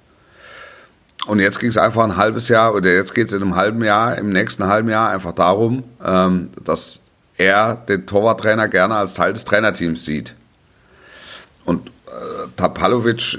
[1.26, 3.82] Und jetzt ging es einfach ein halbes Jahr, oder jetzt geht es in einem halben
[3.84, 7.00] Jahr, im nächsten halben Jahr einfach darum, ähm, dass
[7.38, 10.34] er den Torwarttrainer gerne als Teil des Trainerteams sieht.
[11.64, 11.90] Und
[12.56, 13.38] Tapalovic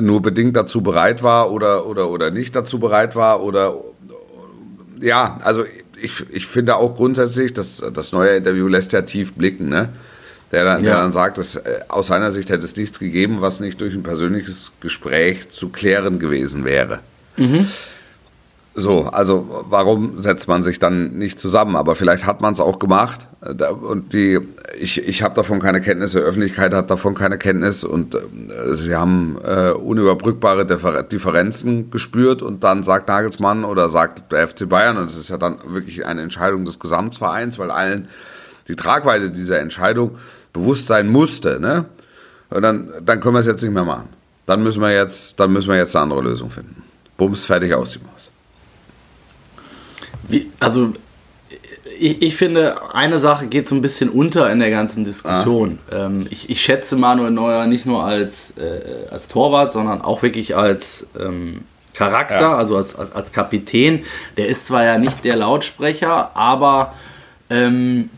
[0.00, 3.74] nur bedingt dazu bereit war oder, oder, oder nicht dazu bereit war oder
[5.00, 5.64] ja, also
[6.00, 9.90] ich, ich finde auch grundsätzlich, dass das neue Interview lässt ja tief blicken, ne?
[10.50, 10.90] Der dann, ja.
[10.90, 13.94] der dann sagt, dass äh, aus seiner Sicht hätte es nichts gegeben, was nicht durch
[13.94, 17.00] ein persönliches Gespräch zu klären gewesen wäre.
[17.38, 17.66] Mhm.
[18.74, 21.76] So, also warum setzt man sich dann nicht zusammen?
[21.76, 23.26] Aber vielleicht hat man es auch gemacht.
[23.82, 24.40] Und die,
[24.78, 28.18] ich, ich habe davon keine Kenntnis, die Öffentlichkeit hat davon keine Kenntnis und äh,
[28.74, 34.96] sie haben äh, unüberbrückbare Differenzen gespürt und dann sagt Nagelsmann oder sagt der FC Bayern,
[34.96, 38.08] und es ist ja dann wirklich eine Entscheidung des Gesamtvereins, weil allen
[38.68, 40.12] die Tragweite dieser Entscheidung
[40.52, 41.84] bewusst sein musste, ne?
[42.48, 44.08] Und dann, dann können wir es jetzt nicht mehr machen.
[44.46, 46.82] Dann müssen wir jetzt, dann müssen wir jetzt eine andere Lösung finden.
[47.16, 48.30] Bums, fertig aus die Maus.
[50.28, 50.92] Wie, also
[51.98, 55.78] ich, ich, finde, eine Sache geht so ein bisschen unter in der ganzen Diskussion.
[55.90, 56.06] Ah.
[56.06, 60.56] Ähm, ich, ich, schätze Manuel Neuer nicht nur als, äh, als Torwart, sondern auch wirklich
[60.56, 61.62] als ähm,
[61.94, 62.56] Charakter, ja.
[62.56, 64.04] also als, als, als, Kapitän.
[64.36, 66.94] Der ist zwar ja nicht der Lautsprecher, aber
[67.50, 68.10] ähm,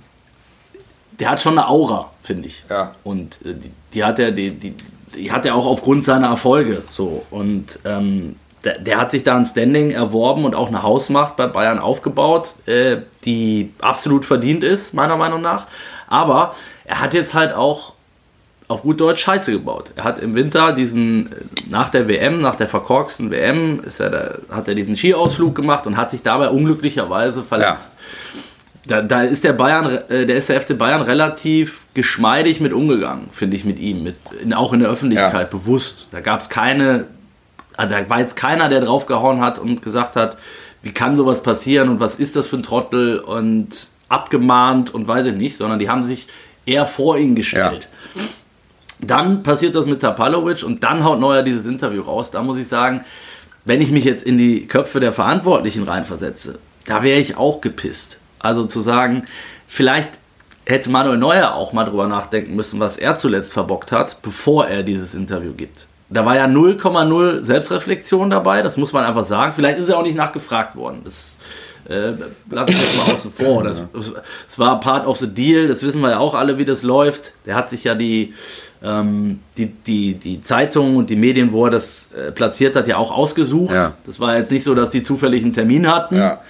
[1.18, 2.64] der hat schon eine Aura, finde ich.
[2.70, 2.94] Ja.
[3.02, 4.74] Und äh, die, die, hat er, die, die,
[5.16, 6.82] die, hat er auch aufgrund seiner Erfolge.
[6.88, 7.24] So.
[7.30, 11.46] Und ähm, der, der, hat sich da ein Standing erworben und auch eine Hausmacht bei
[11.46, 15.66] Bayern aufgebaut, äh, die absolut verdient ist, meiner Meinung nach.
[16.08, 17.94] Aber er hat jetzt halt auch
[18.66, 19.92] auf gut Deutsch Scheiße gebaut.
[19.96, 21.28] Er hat im Winter diesen,
[21.68, 25.86] nach der WM, nach der verkorksten WM, ist er da, hat er diesen Skiausflug gemacht
[25.86, 27.92] und hat sich dabei unglücklicherweise verletzt.
[27.94, 28.40] Ja.
[28.86, 33.28] Da, da, ist der Bayern, äh, der ist der FC Bayern relativ geschmeidig mit umgegangen,
[33.30, 34.16] finde ich, mit ihm, mit,
[34.54, 35.58] auch in der Öffentlichkeit, ja.
[35.58, 36.08] bewusst.
[36.12, 37.06] Da gab es keine
[37.76, 40.36] da war jetzt keiner, der draufgehauen hat und gesagt hat,
[40.82, 45.26] wie kann sowas passieren und was ist das für ein Trottel und abgemahnt und weiß
[45.26, 46.28] ich nicht, sondern die haben sich
[46.66, 47.88] eher vor ihn gestellt.
[48.14, 48.20] Ja.
[49.00, 52.30] Dann passiert das mit Tapalovic und dann haut Neuer dieses Interview raus.
[52.30, 53.04] Da muss ich sagen,
[53.64, 58.18] wenn ich mich jetzt in die Köpfe der Verantwortlichen reinversetze, da wäre ich auch gepisst.
[58.38, 59.24] Also zu sagen,
[59.68, 60.10] vielleicht
[60.66, 64.82] hätte Manuel Neuer auch mal drüber nachdenken müssen, was er zuletzt verbockt hat, bevor er
[64.82, 65.86] dieses Interview gibt.
[66.14, 69.52] Da war ja 0,0 Selbstreflexion dabei, das muss man einfach sagen.
[69.54, 71.00] Vielleicht ist er auch nicht nachgefragt worden.
[71.02, 71.36] Das
[71.88, 72.12] äh,
[72.50, 73.64] lasse ich jetzt mal außen vor.
[73.64, 76.84] Das, das, war part of the deal, das wissen wir ja auch alle, wie das
[76.84, 77.32] läuft.
[77.46, 78.32] Der hat sich ja die,
[78.80, 82.96] ähm, die, die, die Zeitungen und die Medien, wo er das äh, platziert hat, ja
[82.96, 83.74] auch ausgesucht.
[83.74, 83.94] Ja.
[84.06, 86.16] Das war jetzt nicht so, dass die zufällig einen Termin hatten.
[86.16, 86.40] Ja.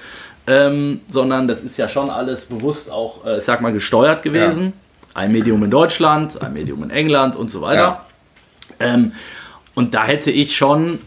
[0.46, 4.74] Ähm, sondern das ist ja schon alles bewusst auch, äh, ich sag mal, gesteuert gewesen.
[5.14, 5.22] Ja.
[5.22, 8.04] ein Medium in Deutschland, ein Medium in England und so weiter.
[8.78, 9.12] Ähm,
[9.74, 10.98] und da hätte ich schon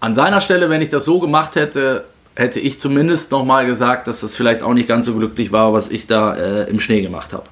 [0.00, 2.04] an seiner Stelle, wenn ich das so gemacht hätte,
[2.34, 5.90] hätte ich zumindest nochmal gesagt, dass das vielleicht auch nicht ganz so glücklich war, was
[5.90, 7.44] ich da äh, im Schnee gemacht habe.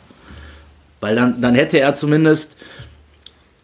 [1.01, 2.57] Weil dann, dann hätte er zumindest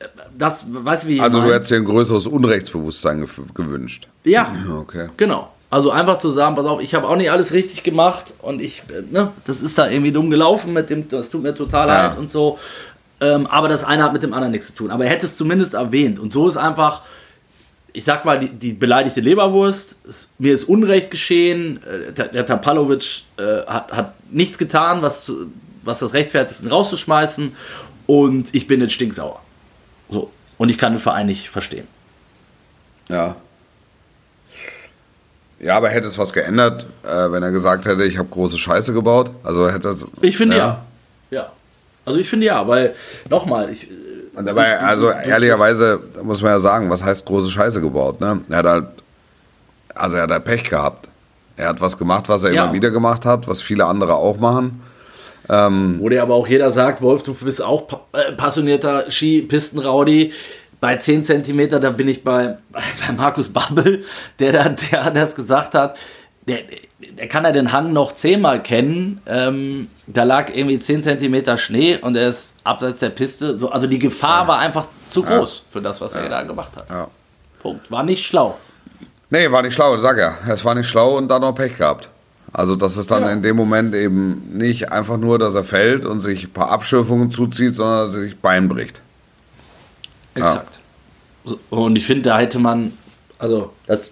[0.00, 0.04] äh,
[0.36, 1.54] das, weißt du wie Also du mein?
[1.54, 4.08] hättest dir ein größeres Unrechtsbewusstsein gewünscht.
[4.24, 5.08] Ja, Okay.
[5.16, 5.48] genau.
[5.70, 8.82] Also einfach zu sagen, pass auf, ich habe auch nicht alles richtig gemacht und ich,
[8.90, 12.08] äh, ne, das ist da irgendwie dumm gelaufen mit dem, das tut mir total Ja.
[12.08, 12.58] leid und so.
[13.22, 14.90] Ähm, aber das eine hat mit dem anderen nichts zu tun.
[14.90, 16.18] Aber er hätte es zumindest erwähnt.
[16.18, 17.02] Und so ist einfach,
[17.92, 23.22] ich sag mal, die, die beleidigte Leberwurst, es, mir ist Unrecht geschehen, äh, der, Tapalovic
[23.36, 25.52] äh, hat, hat nichts getan, was, zu,
[25.84, 27.54] was das rechtfertigt, ihn rauszuschmeißen
[28.06, 29.40] und ich bin jetzt stinksauer.
[30.10, 30.32] So.
[30.58, 31.86] Und ich kann den Verein nicht verstehen.
[33.08, 33.36] Ja.
[35.60, 38.92] Ja, aber hätte es was geändert, äh, wenn er gesagt hätte, ich habe große Scheiße
[38.92, 39.30] gebaut?
[39.44, 40.84] Also hätte Ich finde ja.
[41.30, 41.52] ja.
[42.04, 42.94] Also ich finde ja, weil,
[43.30, 43.94] nochmal, ich, äh,
[44.36, 48.40] Und dabei, also ehrlicherweise muss man ja sagen, was heißt große Scheiße gebaut, ne?
[48.48, 48.84] Er hat halt,
[49.94, 51.08] also er hat halt Pech gehabt.
[51.56, 52.64] Er hat was gemacht, was er Ja.
[52.64, 54.80] immer wieder gemacht hat, was viele andere auch machen.
[55.48, 60.32] wo dir aber auch jeder sagt, Wolf, du bist auch pa äh, passionierter Ski-Pistenraudi.
[60.80, 64.04] Bei 10 cm, da bin ich bei, bei Markus Babbel,
[64.38, 65.96] der, da- der das gesagt hat.
[66.48, 66.58] Der,
[67.18, 69.20] der kann ja den Hang noch zehnmal kennen.
[69.26, 73.58] Ähm, da lag irgendwie 10 cm Schnee und er ist abseits der Piste.
[73.58, 76.88] So, also die Gefahr war einfach zu groß für das, was er da gemacht hat.
[76.88, 77.08] Ja.
[77.60, 77.90] Punkt.
[77.90, 78.58] War nicht schlau.
[79.30, 80.34] Nee, war nicht schlau, sag ja.
[80.48, 82.08] Es war nicht schlau und dann noch Pech gehabt.
[82.52, 83.30] Also das ist dann Ja.
[83.30, 87.30] in dem Moment eben nicht einfach nur, dass er fällt und sich ein paar Abschürfungen
[87.32, 89.00] zuzieht, sondern dass er sich Bein bricht.
[90.34, 90.80] Exakt.
[91.44, 92.92] So, Und ich finde, da hätte man,
[93.38, 94.10] also das,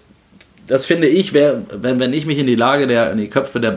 [0.67, 3.59] das finde ich, wär, wenn, wenn ich mich in die Lage der, in die Köpfe
[3.59, 3.71] der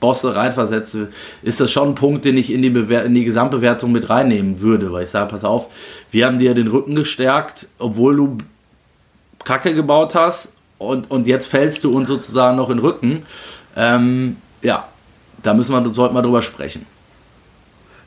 [0.00, 1.08] Bayern-Bosse reinversetze,
[1.42, 4.60] ist das schon ein Punkt, den ich in die, Bewer in die Gesamtbewertung mit reinnehmen
[4.60, 5.68] würde, weil ich sage, pass auf,
[6.10, 8.38] wir haben dir den Rücken gestärkt, obwohl du
[9.44, 13.22] Kacke gebaut hast und, und jetzt fällst du uns sozusagen noch in den Rücken.
[13.76, 14.88] Ähm, ja,
[15.42, 16.86] da müssen wir, sollten wir drüber sprechen.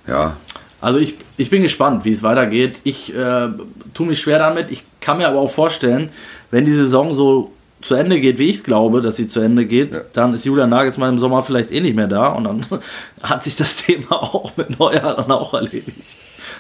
[0.08, 0.36] Ja,
[0.82, 2.82] Also ich, ich bin gespannt, wie es weitergeht.
[2.84, 3.50] Ich äh,
[3.94, 4.70] tue mich schwer damit.
[4.70, 6.10] Ich kann mir aber auch vorstellen,
[6.52, 7.54] wenn die Saison so
[7.84, 10.70] zu Ende geht, wie ich es glaube, dass sie zu Ende geht, dann ist Julian
[10.70, 12.66] Nagelsmann im Sommer vielleicht eh nicht mehr da und dann
[13.22, 16.18] hat sich das Thema auch mit Neujahr dann auch erledigt.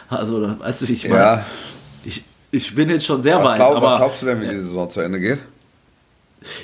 [0.09, 1.19] Also, weißt du, wie ich meine?
[1.19, 1.45] ja.
[2.05, 3.55] Ich, ich bin jetzt schon sehr Was, weit.
[3.55, 5.39] glaub, aber was glaubst du denn, wie die Saison zu Ende geht?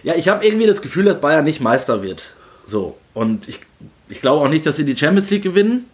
[0.04, 2.34] ja, ich habe irgendwie das Gefühl, dass Bayern nicht Meister wird.
[2.66, 2.98] So.
[3.14, 3.60] Und ich,
[4.08, 5.86] ich glaube auch nicht, dass sie die Champions League gewinnen.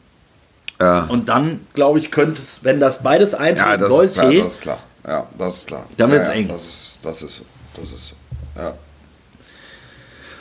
[0.80, 4.16] Ja, Und dann, glaube ich, könnte es, wenn das beides ja eintreten das, sollte, ist,
[4.18, 4.80] ja das ist klar.
[5.08, 5.86] Ja, das ist klar.
[5.98, 6.48] Dann ja, wird's ja, eng.
[6.50, 7.44] Das ist, das ist so.
[7.80, 8.16] Das ist so.
[8.56, 8.74] Ja.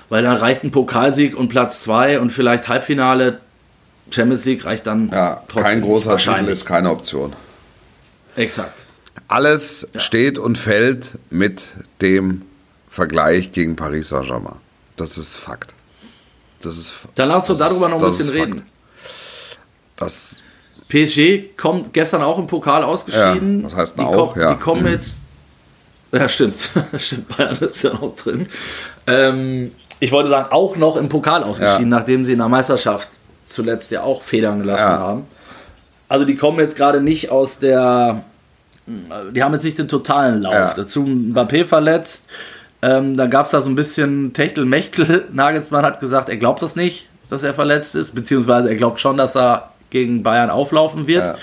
[0.08, 3.40] Weil dann reicht ein Pokalsieg und Platz 2 und vielleicht Halbfinale.
[4.10, 7.32] Champions League reicht dann Ja, kein großer Titel ist keine Option.
[8.36, 8.82] Exakt.
[9.28, 12.42] Alles steht und fällt mit dem
[12.90, 14.56] Vergleich gegen Paris Saint-Germain.
[14.96, 15.72] Das ist Fakt.
[16.60, 18.62] Das ist Dann lass uns darüber ist- noch ein bisschen reden.
[19.96, 20.42] Das,
[20.88, 23.60] PSG kommt gestern auch im Pokal ausgeschieden.
[23.60, 24.34] Ja, was heißt die, denn auch?
[24.34, 24.52] ko- Ja.
[24.54, 24.88] die kommen Mhm.
[24.88, 25.20] jetzt.
[26.14, 26.70] Ja, stimmt.
[26.96, 28.46] stimmt, Bayern ist ja noch drin.
[29.06, 31.98] Ähm, ich wollte sagen, auch noch im Pokal ausgeschieden, Ja.
[31.98, 33.08] nachdem sie in der Meisterschaft
[33.48, 34.98] zuletzt ja auch Federn gelassen Ja.
[34.98, 35.26] haben.
[36.08, 38.22] Also die kommen jetzt gerade nicht aus der.
[38.86, 40.52] Die haben jetzt nicht den totalen Lauf.
[40.52, 40.74] Ja.
[40.76, 42.26] Dazu Mbappé verletzt.
[42.82, 45.24] Ähm, da gab es da so ein bisschen Techtel-Mechtel.
[45.32, 49.16] Nagelsmann hat gesagt, er glaubt das nicht, dass er verletzt ist, beziehungsweise er glaubt schon,
[49.16, 51.24] dass er gegen Bayern auflaufen wird.
[51.24, 51.34] Ja.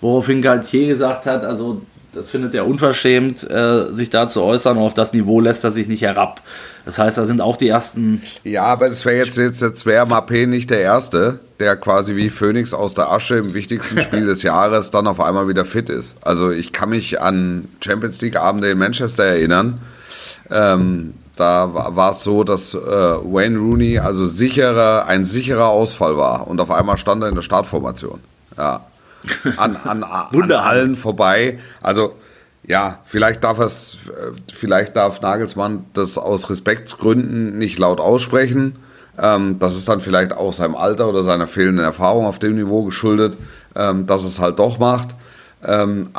[0.00, 1.82] Woraufhin Galtier gesagt hat, also
[2.12, 5.70] das findet er unverschämt, äh, sich da zu äußern und auf das Niveau lässt er
[5.72, 6.40] sich nicht herab.
[6.84, 10.06] Das heißt, da sind auch die ersten ja, aber es wäre jetzt, jetzt, jetzt wäre
[10.06, 14.42] Mappé nicht der Erste, der quasi wie Phönix aus der Asche im wichtigsten Spiel des
[14.42, 16.16] Jahres dann auf einmal wieder fit ist.
[16.22, 19.80] Also ich kann mich an Champions League Abende in Manchester erinnern.
[20.50, 26.16] Ähm, da wa- war es so, dass äh, Wayne Rooney also sicherer, ein sicherer Ausfall
[26.16, 28.20] war und auf einmal stand er in der Startformation.
[28.56, 28.80] Ja.
[29.56, 31.58] An, an, an allen vorbei.
[31.80, 32.14] Also
[32.68, 38.76] ja, vielleicht darf es, äh, vielleicht darf Nagelsmann das aus Respektsgründen nicht laut aussprechen.
[39.20, 42.84] Ähm, das ist dann vielleicht auch seinem Alter oder seiner fehlenden Erfahrung auf dem Niveau
[42.84, 43.38] geschuldet,
[43.74, 45.08] ähm, dass es halt doch macht.
[45.66, 46.10] Ähm,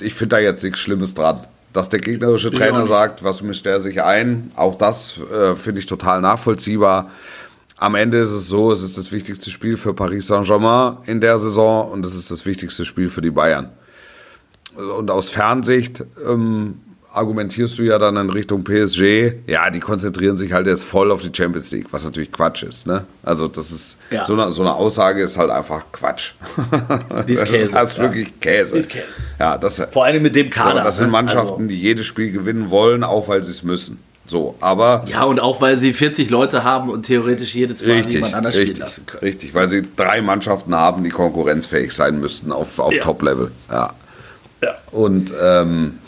[0.00, 1.40] ich finde da jetzt nichts Schlimmes dran.
[1.72, 5.86] Dass der gegnerische Trainer sagt, was mischt er sich ein, auch das äh, finde ich
[5.86, 7.10] total nachvollziehbar.
[7.80, 11.38] Am Ende ist es so, es ist das wichtigste Spiel für Paris Saint-Germain in der
[11.38, 13.70] Saison und es ist das wichtigste Spiel für die Bayern.
[14.98, 16.74] Und aus Fernsicht ähm,
[17.12, 21.22] argumentierst du ja dann in Richtung PSG, ja, die konzentrieren sich halt jetzt voll auf
[21.22, 23.06] die Champions League, was natürlich Quatsch ist, ne?
[23.22, 24.26] Also das ist, Ja.
[24.26, 26.32] so, eine, so eine Aussage ist halt einfach Quatsch.
[27.26, 28.02] Die ist das Käse, ist halt ja.
[28.02, 28.76] wirklich Käse.
[28.76, 29.04] Ist Käse.
[29.38, 30.76] Ja, das, Vor allem mit dem Kader.
[30.76, 31.12] ja, das sind ne?
[31.12, 33.98] Mannschaften, Also, die jedes Spiel gewinnen wollen, auch weil sie es müssen.
[34.30, 38.14] So, aber ja, und auch weil sie 40 Leute haben und theoretisch jedes Mal richtig,
[38.14, 39.24] jemand anders spielen richtig, lassen können.
[39.24, 43.02] richtig, weil sie drei Mannschaften haben, die konkurrenzfähig sein müssten auf, auf Ja.
[43.02, 43.50] Top-Level.
[43.68, 43.92] Ja.
[44.62, 44.76] Ja.
[44.92, 45.98] Und ähm,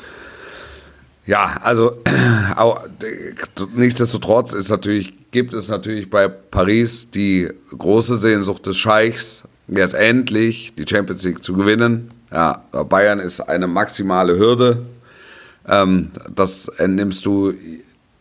[1.26, 1.96] ja, also
[2.56, 3.34] au- d-
[3.74, 10.74] nichtsdestotrotz ist natürlich, gibt es natürlich bei Paris die große Sehnsucht des Scheichs, jetzt endlich
[10.78, 12.08] die Champions League zu gewinnen.
[12.32, 14.82] Ja, Bayern ist eine maximale Hürde.
[15.66, 17.54] Ähm, das entnimmst du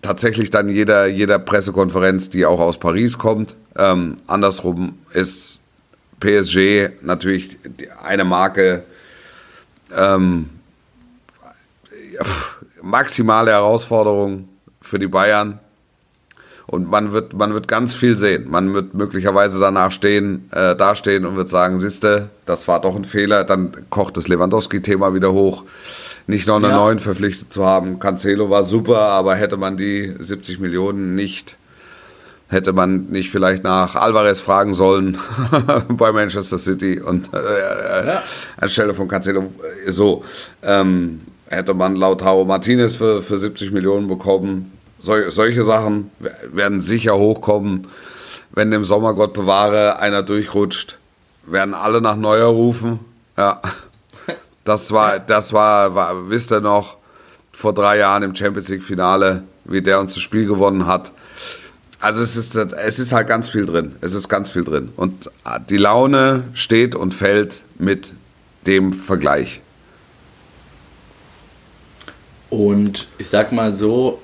[0.01, 3.55] tatsächlich dann jeder, jeder Pressekonferenz, die auch aus Paris kommt.
[3.77, 5.59] Ähm, andersrum ist
[6.19, 7.57] PSG natürlich
[8.03, 8.83] eine Marke,
[9.95, 10.49] ähm,
[12.81, 14.47] maximale Herausforderung
[14.81, 15.59] für die Bayern.
[16.67, 18.49] Und man wird, man wird ganz viel sehen.
[18.49, 23.03] Man wird möglicherweise danach stehen, äh, dastehen und wird sagen, siehste, das war doch ein
[23.03, 23.43] Fehler.
[23.43, 25.65] Dann kocht das Lewandowski-Thema wieder hoch.
[26.27, 26.75] Nicht noch eine Ja.
[26.75, 27.99] neuen verpflichtet zu haben.
[27.99, 31.57] Cancelo war super, aber hätte man die 70 Millionen nicht,
[32.47, 35.17] hätte man nicht vielleicht nach Alvarez fragen sollen
[35.89, 38.23] bei Manchester City und äh, Ja.
[38.57, 39.51] anstelle von Cancelo
[39.85, 40.23] äh, so.
[40.63, 44.71] Ähm, hätte man Lautaro Martinez für, für 70 Millionen bekommen.
[44.99, 46.11] Sol, solche Sachen
[46.51, 47.87] werden sicher hochkommen.
[48.51, 50.97] Wenn im Sommer, Gott bewahre, einer durchrutscht,
[51.45, 52.99] werden alle nach Neuer rufen.
[53.37, 53.61] Ja.
[54.63, 56.97] Das war, das war, war, wisst ihr noch,
[57.51, 61.11] vor drei Jahren im Champions League Finale, wie der uns das Spiel gewonnen hat.
[61.99, 63.95] Also es ist, es ist halt ganz viel drin.
[64.01, 64.91] Es ist ganz viel drin.
[64.95, 65.29] Und
[65.69, 68.13] die Laune steht und fällt mit
[68.65, 69.61] dem Vergleich.
[72.49, 74.21] Und ich sag mal so,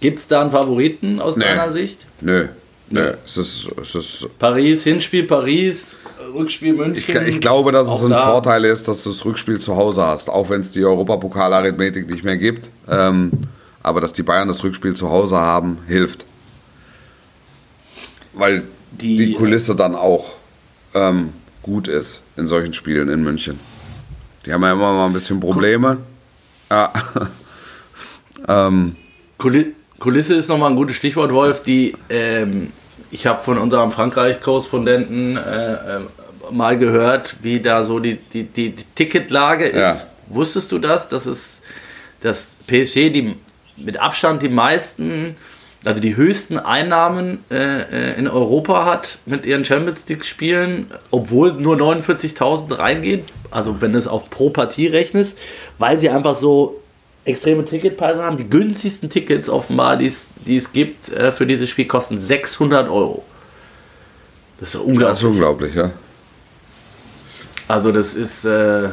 [0.00, 1.44] gibt es da einen Favoriten aus Nee.
[1.44, 2.06] deiner Sicht?
[2.20, 2.48] Nö,
[2.90, 3.14] nö.
[3.24, 5.98] Es ist, es ist, Paris, Hinspiel Paris,
[6.34, 6.96] Rückspiel München.
[6.98, 10.04] ich, ich glaube, dass es ein da- Vorteil ist, dass du das Rückspiel zu Hause
[10.04, 12.70] hast, auch wenn es die Europapokalarithmetik nicht mehr gibt.
[12.88, 13.30] Ähm,
[13.82, 16.26] aber dass die Bayern das Rückspiel zu Hause haben, hilft.
[18.32, 20.34] Weil die, Die- Kulisse dann auch
[20.94, 21.32] ähm,
[21.62, 23.58] gut ist in solchen Spielen in München.
[24.46, 25.98] Die haben ja immer mal ein bisschen Probleme.
[26.70, 26.92] Ja.
[28.48, 28.96] ähm,
[29.38, 31.62] Kuli- Kulisse ist nochmal ein gutes Stichwort, Wolf.
[31.62, 32.72] Die, ähm,
[33.10, 36.06] ich habe von unserem Frankreich-Korrespondenten äh, ähm,
[36.50, 39.74] mal gehört, wie da so die, die, die, die Ticketlage ist.
[39.74, 39.96] Ja.
[40.28, 41.08] Wusstest du das?
[41.08, 41.60] Dass es
[42.20, 43.34] dass PSG die
[43.76, 45.36] mit Abstand die meisten,
[45.84, 51.76] also die höchsten Einnahmen äh, äh, in Europa hat mit ihren Champions League-Spielen, obwohl nur
[51.76, 53.22] 49.000 reingehen.
[53.50, 55.38] Also wenn du es auf pro Partie rechnest,
[55.78, 56.80] weil sie einfach so
[57.24, 58.36] extreme Ticketpreise haben.
[58.36, 62.88] Die günstigsten Tickets offenbar, die es, die es gibt äh, für dieses Spiel, kosten 600
[62.88, 63.24] Euro.
[64.58, 65.18] Das ist ja das unglaublich.
[65.18, 65.90] ist unglaublich, ja.
[67.68, 68.88] Also das ist äh,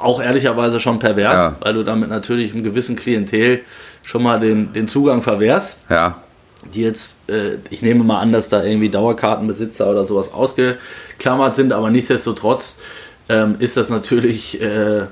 [0.00, 1.56] auch ehrlicherweise schon pervers, Ja.
[1.60, 3.60] weil du damit natürlich einem gewissen Klientel
[4.02, 6.22] schon mal den, den Zugang verwehrst, Ja,
[6.74, 11.72] die jetzt, äh, ich nehme mal an, dass da irgendwie Dauerkartenbesitzer oder sowas ausgeklammert sind,
[11.72, 12.78] aber nichtsdestotrotz
[13.28, 15.02] ähm, ist das natürlich, äh,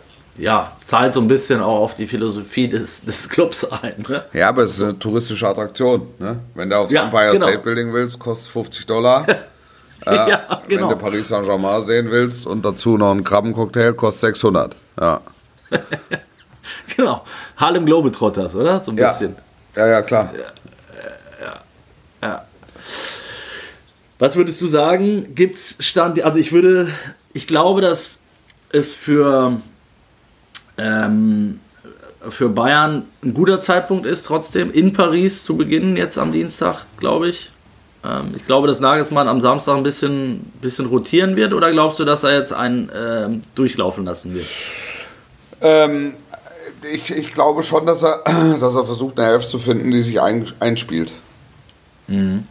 [0.40, 4.04] ja, zahlt so ein bisschen auch auf die Philosophie des, des Clubs ein.
[4.08, 4.24] Ne?
[4.32, 6.06] Ja, aber es ist eine touristische Attraktion.
[6.18, 6.40] Ne?
[6.54, 7.46] Wenn du aufs Ja, Empire genau.
[7.46, 9.26] State Building willst, kostet es 50 Dollar.
[10.06, 10.88] ja, Wenn genau.
[10.90, 14.74] du Paris Saint-Germain sehen willst und dazu noch einen Krabbencocktail, kostet 600.
[14.98, 15.20] Ja.
[16.96, 17.24] genau.
[17.56, 18.80] Harlem Globetrotters, oder?
[18.80, 19.10] So ein Ja.
[19.12, 19.36] bisschen.
[19.76, 20.32] ja, ja, klar.
[22.22, 22.44] Ja.
[24.18, 25.34] Was würdest du sagen?
[25.34, 26.22] Gibt's Stand?
[26.22, 26.88] Also ich würde,
[27.32, 28.18] ich glaube, dass
[28.70, 29.60] es für
[30.80, 31.60] ähm,
[32.28, 37.28] für Bayern ein guter Zeitpunkt ist, trotzdem in Paris zu beginnen jetzt am Dienstag, glaube
[37.28, 37.50] ich.
[38.04, 41.52] Ähm, ich glaube, dass Nagelsmann am Samstag ein bisschen, bisschen rotieren wird.
[41.54, 44.46] Oder glaubst du, dass er jetzt einen ähm, durchlaufen lassen wird?
[45.60, 46.14] Ähm,
[46.92, 48.22] ich, ich glaube schon, dass er,
[48.60, 51.12] dass er versucht, eine Elf zu finden, die sich ein, einspielt.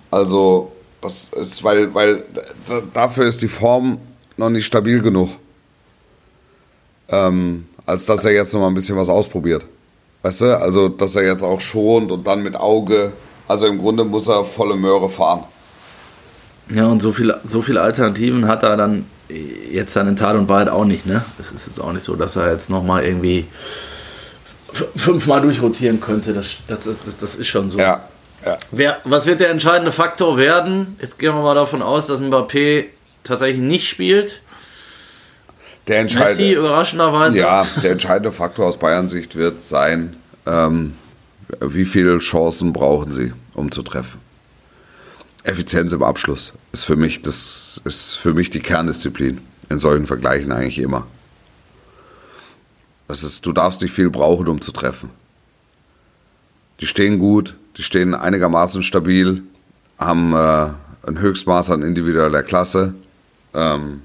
[0.09, 0.71] Also,
[1.01, 2.23] das ist, weil, weil
[2.65, 3.97] da- dafür ist die Form
[4.37, 5.29] noch nicht stabil genug.
[7.09, 9.65] Ähm, als dass er jetzt noch mal ein bisschen was ausprobiert.
[10.21, 10.57] Weißt du?
[10.57, 13.13] Also, dass er jetzt auch schont und dann mit Auge.
[13.47, 15.43] Also, im Grunde muss er volle Möhre fahren.
[16.69, 19.05] Ja, und so viele, so viele Alternativen hat er dann
[19.71, 21.23] jetzt dann in Tat und Wahrheit auch nicht, ne?
[21.39, 23.47] Es ist jetzt auch nicht so, dass er jetzt nochmal irgendwie
[24.71, 26.33] f- fünfmal durchrotieren könnte.
[26.33, 27.79] Das, das, das, das ist schon so.
[27.79, 28.03] Ja.
[28.45, 28.57] ja.
[28.71, 30.95] Wer, was wird der entscheidende Faktor werden?
[31.01, 32.85] Jetzt gehen wir mal davon aus, dass Mbappé
[33.23, 34.41] tatsächlich nicht spielt.
[35.89, 37.39] Der Messi entscheidende, überraschenderweise.
[37.39, 40.15] ja, der entscheidende Faktor aus Bayern-Sicht wird sein,
[40.45, 40.93] ähm,
[41.59, 44.21] wie viele Chancen brauchen sie, um zu treffen.
[45.43, 50.51] Effizienz im Abschluss ist für mich das ist für mich die Kerndisziplin in solchen Vergleichen
[50.51, 51.07] eigentlich immer.
[53.07, 55.09] Das ist, du darfst nicht viel brauchen, um zu treffen.
[56.79, 59.41] Die stehen gut, die stehen einigermaßen stabil,
[59.97, 62.93] haben äh, ein Höchstmaß an individueller Klasse.
[63.55, 64.03] Ähm,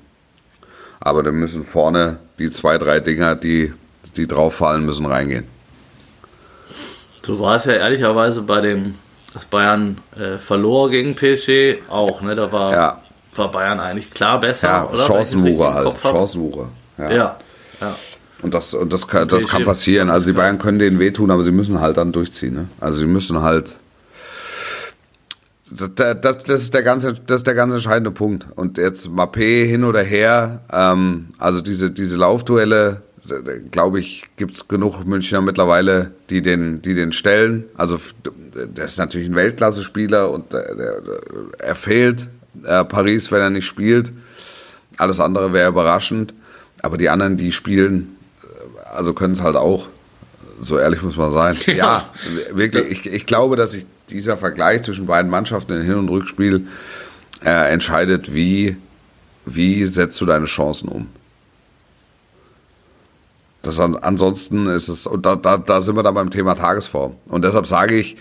[1.05, 3.73] aber dann müssen vorne die zwei, drei Dinger, die,
[4.17, 5.45] die drauf fallen, müssen reingehen.
[7.23, 8.97] So war es ja ehrlicherweise bei dem,
[9.33, 12.35] dass Bayern äh, verlor gegen PSG auch, ne?
[12.35, 13.01] Da war, Ja.
[13.37, 14.99] war Bayern eigentlich klar besser, Ja, oder?
[15.05, 15.97] Chancenwucher halt.
[16.03, 16.69] Chancenwucher.
[16.99, 17.11] Ja.
[17.11, 17.37] Ja,
[17.81, 17.97] ja.
[18.43, 20.11] Und das, und das, kann, das kann passieren.
[20.11, 22.55] Also die Bayern können denen wehtun, aber sie müssen halt dann durchziehen.
[22.55, 22.69] Ne?
[22.81, 23.77] Also sie müssen halt.
[25.77, 28.47] Das, das, das, ist der ganze, das ist der ganz entscheidende Punkt.
[28.55, 33.03] Und jetzt Mappé hin oder her, ähm, also diese, diese Laufduelle,
[33.71, 37.65] glaube ich, gibt es genug Münchner mittlerweile, die den, die den stellen.
[37.77, 37.99] Also
[38.55, 41.03] der ist natürlich ein Weltklasse-Spieler und der, der,
[41.59, 42.29] er fehlt
[42.63, 44.13] äh, Paris, wenn er nicht spielt.
[44.97, 46.35] Alles andere wäre überraschend.
[46.83, 49.89] Aber die anderen, die spielen, äh, also können es halt auch.
[50.61, 51.57] So ehrlich muss man sein.
[51.67, 52.11] Ja,
[52.53, 53.07] wirklich.
[53.07, 56.67] Ich, ich glaube, dass sich dieser Vergleich zwischen beiden Mannschaften im Hin- und Rückspiel
[57.45, 58.77] äh, entscheidet, wie,
[59.47, 61.09] wie setzt du deine Chancen um.
[63.63, 67.15] Das an, ansonsten ist es, und da, da, da sind wir dann beim Thema Tagesform.
[67.27, 68.17] Und deshalb sage ich,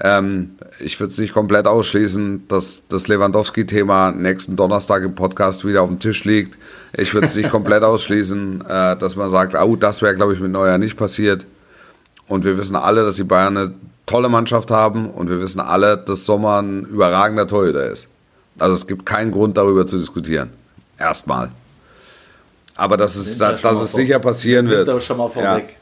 [0.00, 5.82] ähm, ich würde es nicht komplett ausschließen, dass das Lewandowski-Thema nächsten Donnerstag im Podcast wieder
[5.82, 6.58] auf dem Tisch liegt.
[6.92, 10.40] Ich würde es nicht komplett ausschließen, äh, dass man sagt, oh, das wäre, glaube ich,
[10.40, 11.46] mit Neuer nicht passiert.
[12.26, 13.74] Und wir wissen alle, dass die Bayern eine
[14.08, 18.08] tolle Mannschaft haben und wir wissen alle, dass Sommer ein überragender Torhüter ist.
[18.58, 20.50] Also es gibt keinen Grund darüber zu diskutieren.
[20.98, 21.50] Erstmal.
[22.74, 25.02] Aber dass es, da, dass es sicher passieren wird.
[25.02, 25.76] schon mal vorweg.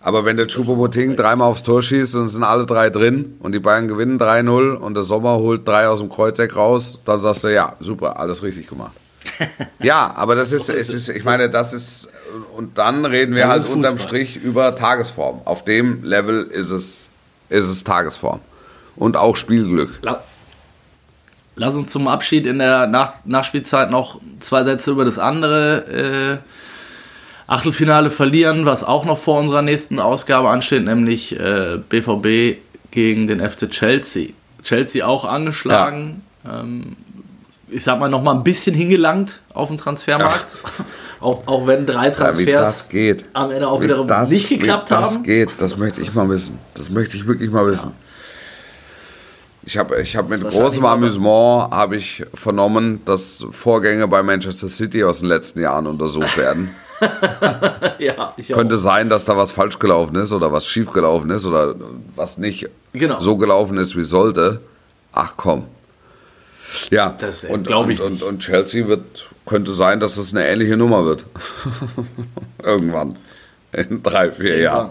[0.00, 3.52] Aber wenn der Choupo-Moting dreimal aufs Tor schießt und es sind alle drei drin und
[3.52, 7.44] die Bayern gewinnen 3-0 und der Sommer holt drei aus dem Kreuzeck raus, dann sagst
[7.44, 8.92] du, ja, super, alles richtig gemacht.
[9.82, 12.08] ja, aber das ist, es ist, ich meine, das ist,
[12.56, 13.98] und dann reden wir Das halt unterm.
[13.98, 15.40] Strich über Tagesform.
[15.44, 17.08] Auf dem Level ist es,
[17.48, 18.40] ist es Tagesform.
[18.96, 19.98] Und auch Spielglück.
[20.02, 20.22] La-
[21.56, 26.50] Lass uns zum Abschied in der Nach Nachspielzeit noch zwei Sätze über das andere äh,
[27.46, 32.58] Achtelfinale verlieren, was auch noch vor unserer nächsten Ausgabe ansteht, nämlich äh, BVB
[32.90, 34.30] gegen den FC Chelsea.
[34.64, 36.22] Chelsea auch angeschlagen.
[36.48, 36.96] Ähm,
[37.68, 40.56] ich sag mal noch mal ein bisschen hingelangt auf dem Transfermarkt.
[41.20, 43.24] Auch, auch wenn drei Ja, Transfers das geht.
[43.32, 45.22] am Ende auch Wie wieder das- nicht geklappt das haben.
[45.22, 46.58] geht, das möchte ich mal wissen.
[46.74, 47.92] Das möchte ich wirklich mal wissen.
[49.62, 55.02] Ich habe ich hab mit großem Amüsement habe ich vernommen, dass Vorgänge bei Manchester City
[55.02, 56.70] aus den letzten Jahren untersucht werden.
[57.98, 58.58] Ja, ich auch.
[58.58, 61.74] Könnte sein, dass da was falsch gelaufen ist oder was schief gelaufen ist oder
[62.14, 63.18] was nicht Genau.
[63.20, 64.60] so gelaufen ist, wie sollte.
[65.12, 65.64] Ach komm.
[66.90, 70.34] Ja, Das, äh, und, glaub ich und, und, und Chelsea wird, könnte sein, dass es
[70.34, 71.26] eine ähnliche Nummer wird.
[72.62, 73.16] Irgendwann.
[73.72, 74.90] In drei, vier Jahren.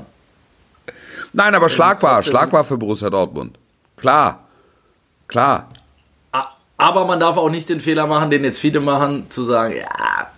[1.31, 3.57] Nein, aber schlagbar, schlagbar für Borussia Dortmund.
[3.97, 4.47] Klar,
[5.27, 5.69] klar.
[6.77, 10.31] Aber man darf auch nicht den Fehler machen, den jetzt viele machen, zu sagen, ja,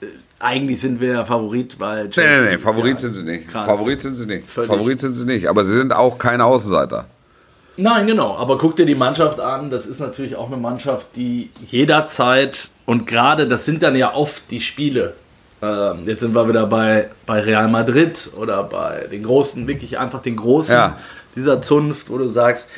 [0.00, 0.06] äh,
[0.38, 3.22] eigentlich sind wir ja Favorit, weil Nee, Chelsea nee, nee, ist Favorit ja sind sie
[3.24, 3.50] nicht.
[3.50, 4.48] Favorit sind sie nicht.
[4.48, 5.48] Favorit sind sie nicht.
[5.48, 7.06] Aber sie sind auch keine Außenseiter.
[7.76, 8.36] Nein, genau.
[8.36, 9.70] Aber guck dir die Mannschaft an.
[9.70, 14.50] Das ist natürlich auch eine Mannschaft, die jederzeit und gerade, das sind dann ja oft
[14.50, 15.14] die Spiele.
[15.62, 20.20] Ähm, jetzt sind wir wieder bei, bei Real Madrid oder bei den Großen, wirklich einfach
[20.20, 20.96] den Großen Ja.
[21.36, 22.68] dieser Zunft, wo du sagst,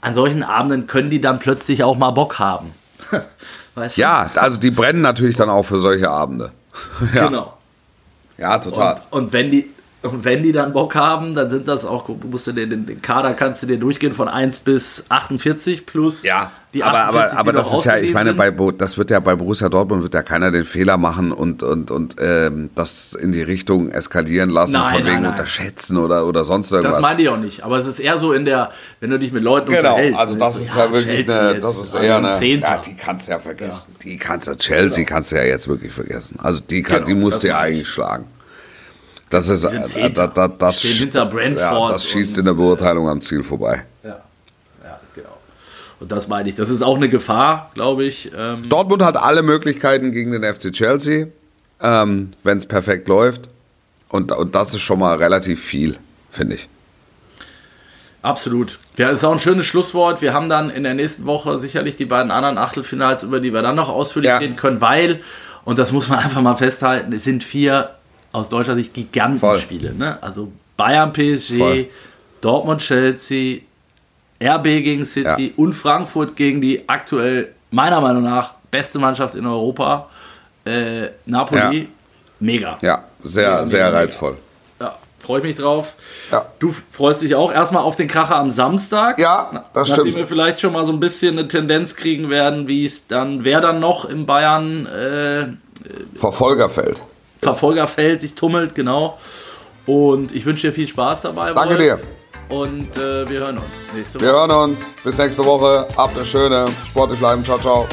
[0.00, 2.72] an solchen Abenden können die dann plötzlich auch mal Bock haben.
[3.76, 4.00] weißt du?
[4.00, 6.50] Ja, also die brennen natürlich dann auch für solche Abende.
[7.14, 7.28] ja.
[7.28, 7.56] Genau.
[8.38, 9.00] Ja, total.
[9.10, 9.70] Und, und wenn die
[10.02, 13.34] und wenn die dann Bock haben, dann sind das auch, musst du den, den Kader
[13.34, 17.52] kannst du dir durchgehen von 1 bis 48 plus Ja, die aber, 48, aber, aber
[17.52, 20.22] die das ist ja, ich meine, bei, das wird ja bei Borussia Dortmund wird ja
[20.22, 24.94] keiner den Fehler machen und, und, und ähm, das in die Richtung eskalieren lassen, Nein,
[24.94, 25.30] von nein, wegen nein.
[25.32, 26.94] unterschätzen oder, oder sonst irgendwas.
[26.96, 27.62] Das meine ich auch nicht.
[27.62, 30.18] Aber es ist eher so in der, wenn du dich mit Leuten Genau, unterhältst.
[30.18, 32.68] also das ist ja wirklich Chelsea eine, das ist eher ein eine, Zehnter.
[32.68, 33.94] ja, die kannst du ja vergessen.
[34.02, 36.38] Die kannst du, Chelsea kannst du ja jetzt wirklich vergessen.
[36.42, 38.24] Also die, kann, Genau, die musst du ja eigentlich schlagen.
[39.32, 41.58] Das ist, äh, da, da, das, Stehen hinter Brentford
[41.88, 43.82] ja, das schießt in der Beurteilung am Ziel vorbei.
[44.04, 44.20] ja,
[44.84, 45.38] ja, genau.
[46.00, 46.54] Und das meine ich.
[46.54, 48.30] Das ist auch eine Gefahr, glaube ich.
[48.36, 51.28] Ähm, Dortmund hat alle Möglichkeiten gegen den FC Chelsea,
[51.80, 53.48] ähm, wenn es perfekt läuft.
[54.10, 55.96] Und, und das ist schon mal relativ viel,
[56.30, 56.68] finde ich.
[58.20, 58.78] Absolut.
[58.98, 60.20] Ja, ist auch ein schönes Schlusswort.
[60.20, 63.62] Wir haben dann in der nächsten Woche sicherlich die beiden anderen Achtelfinals, über die wir
[63.62, 64.36] dann noch ausführlich Ja.
[64.36, 65.20] reden können, weil,
[65.64, 67.12] Und das muss man einfach mal festhalten.
[67.14, 67.90] Es sind vier
[68.32, 69.94] aus deutscher Sicht Gigantenspiele.
[69.94, 70.18] Ne?
[70.22, 71.86] Also Bayern PSG, Voll.
[72.40, 73.60] Dortmund Chelsea,
[74.42, 75.52] RB gegen City Ja.
[75.56, 80.08] und Frankfurt gegen die aktuell meiner Meinung nach beste Mannschaft in Europa,
[80.64, 81.78] äh, Napoli.
[81.82, 81.86] Ja.
[82.40, 82.78] Mega.
[82.82, 84.36] Ja, sehr, Mega, sehr mega, reizvoll.
[84.80, 85.94] Ja, freue ich mich drauf.
[86.32, 86.46] Ja.
[86.58, 89.20] Du freust dich auch erstmal auf den Kracher am Samstag.
[89.20, 90.18] Ja, das Nachdem stimmt.
[90.18, 93.60] wir vielleicht schon mal so ein bisschen eine Tendenz kriegen werden, wie es dann, wer
[93.60, 95.46] dann noch im Bayern äh,
[96.18, 97.02] Verfolgerfeld.
[97.42, 99.18] Verfolgerfeld sich tummelt, genau.
[99.86, 101.52] Und ich wünsche dir viel Spaß dabei.
[101.52, 101.78] Danke Wolf.
[101.78, 101.98] dir.
[102.48, 104.26] Und äh, wir hören uns nächste Woche.
[104.26, 104.84] Wir hören uns.
[105.02, 105.86] Bis nächste Woche.
[105.96, 106.66] Habt eine schöne.
[106.88, 107.44] Sportlich bleiben.
[107.44, 107.88] Ciao, ciao.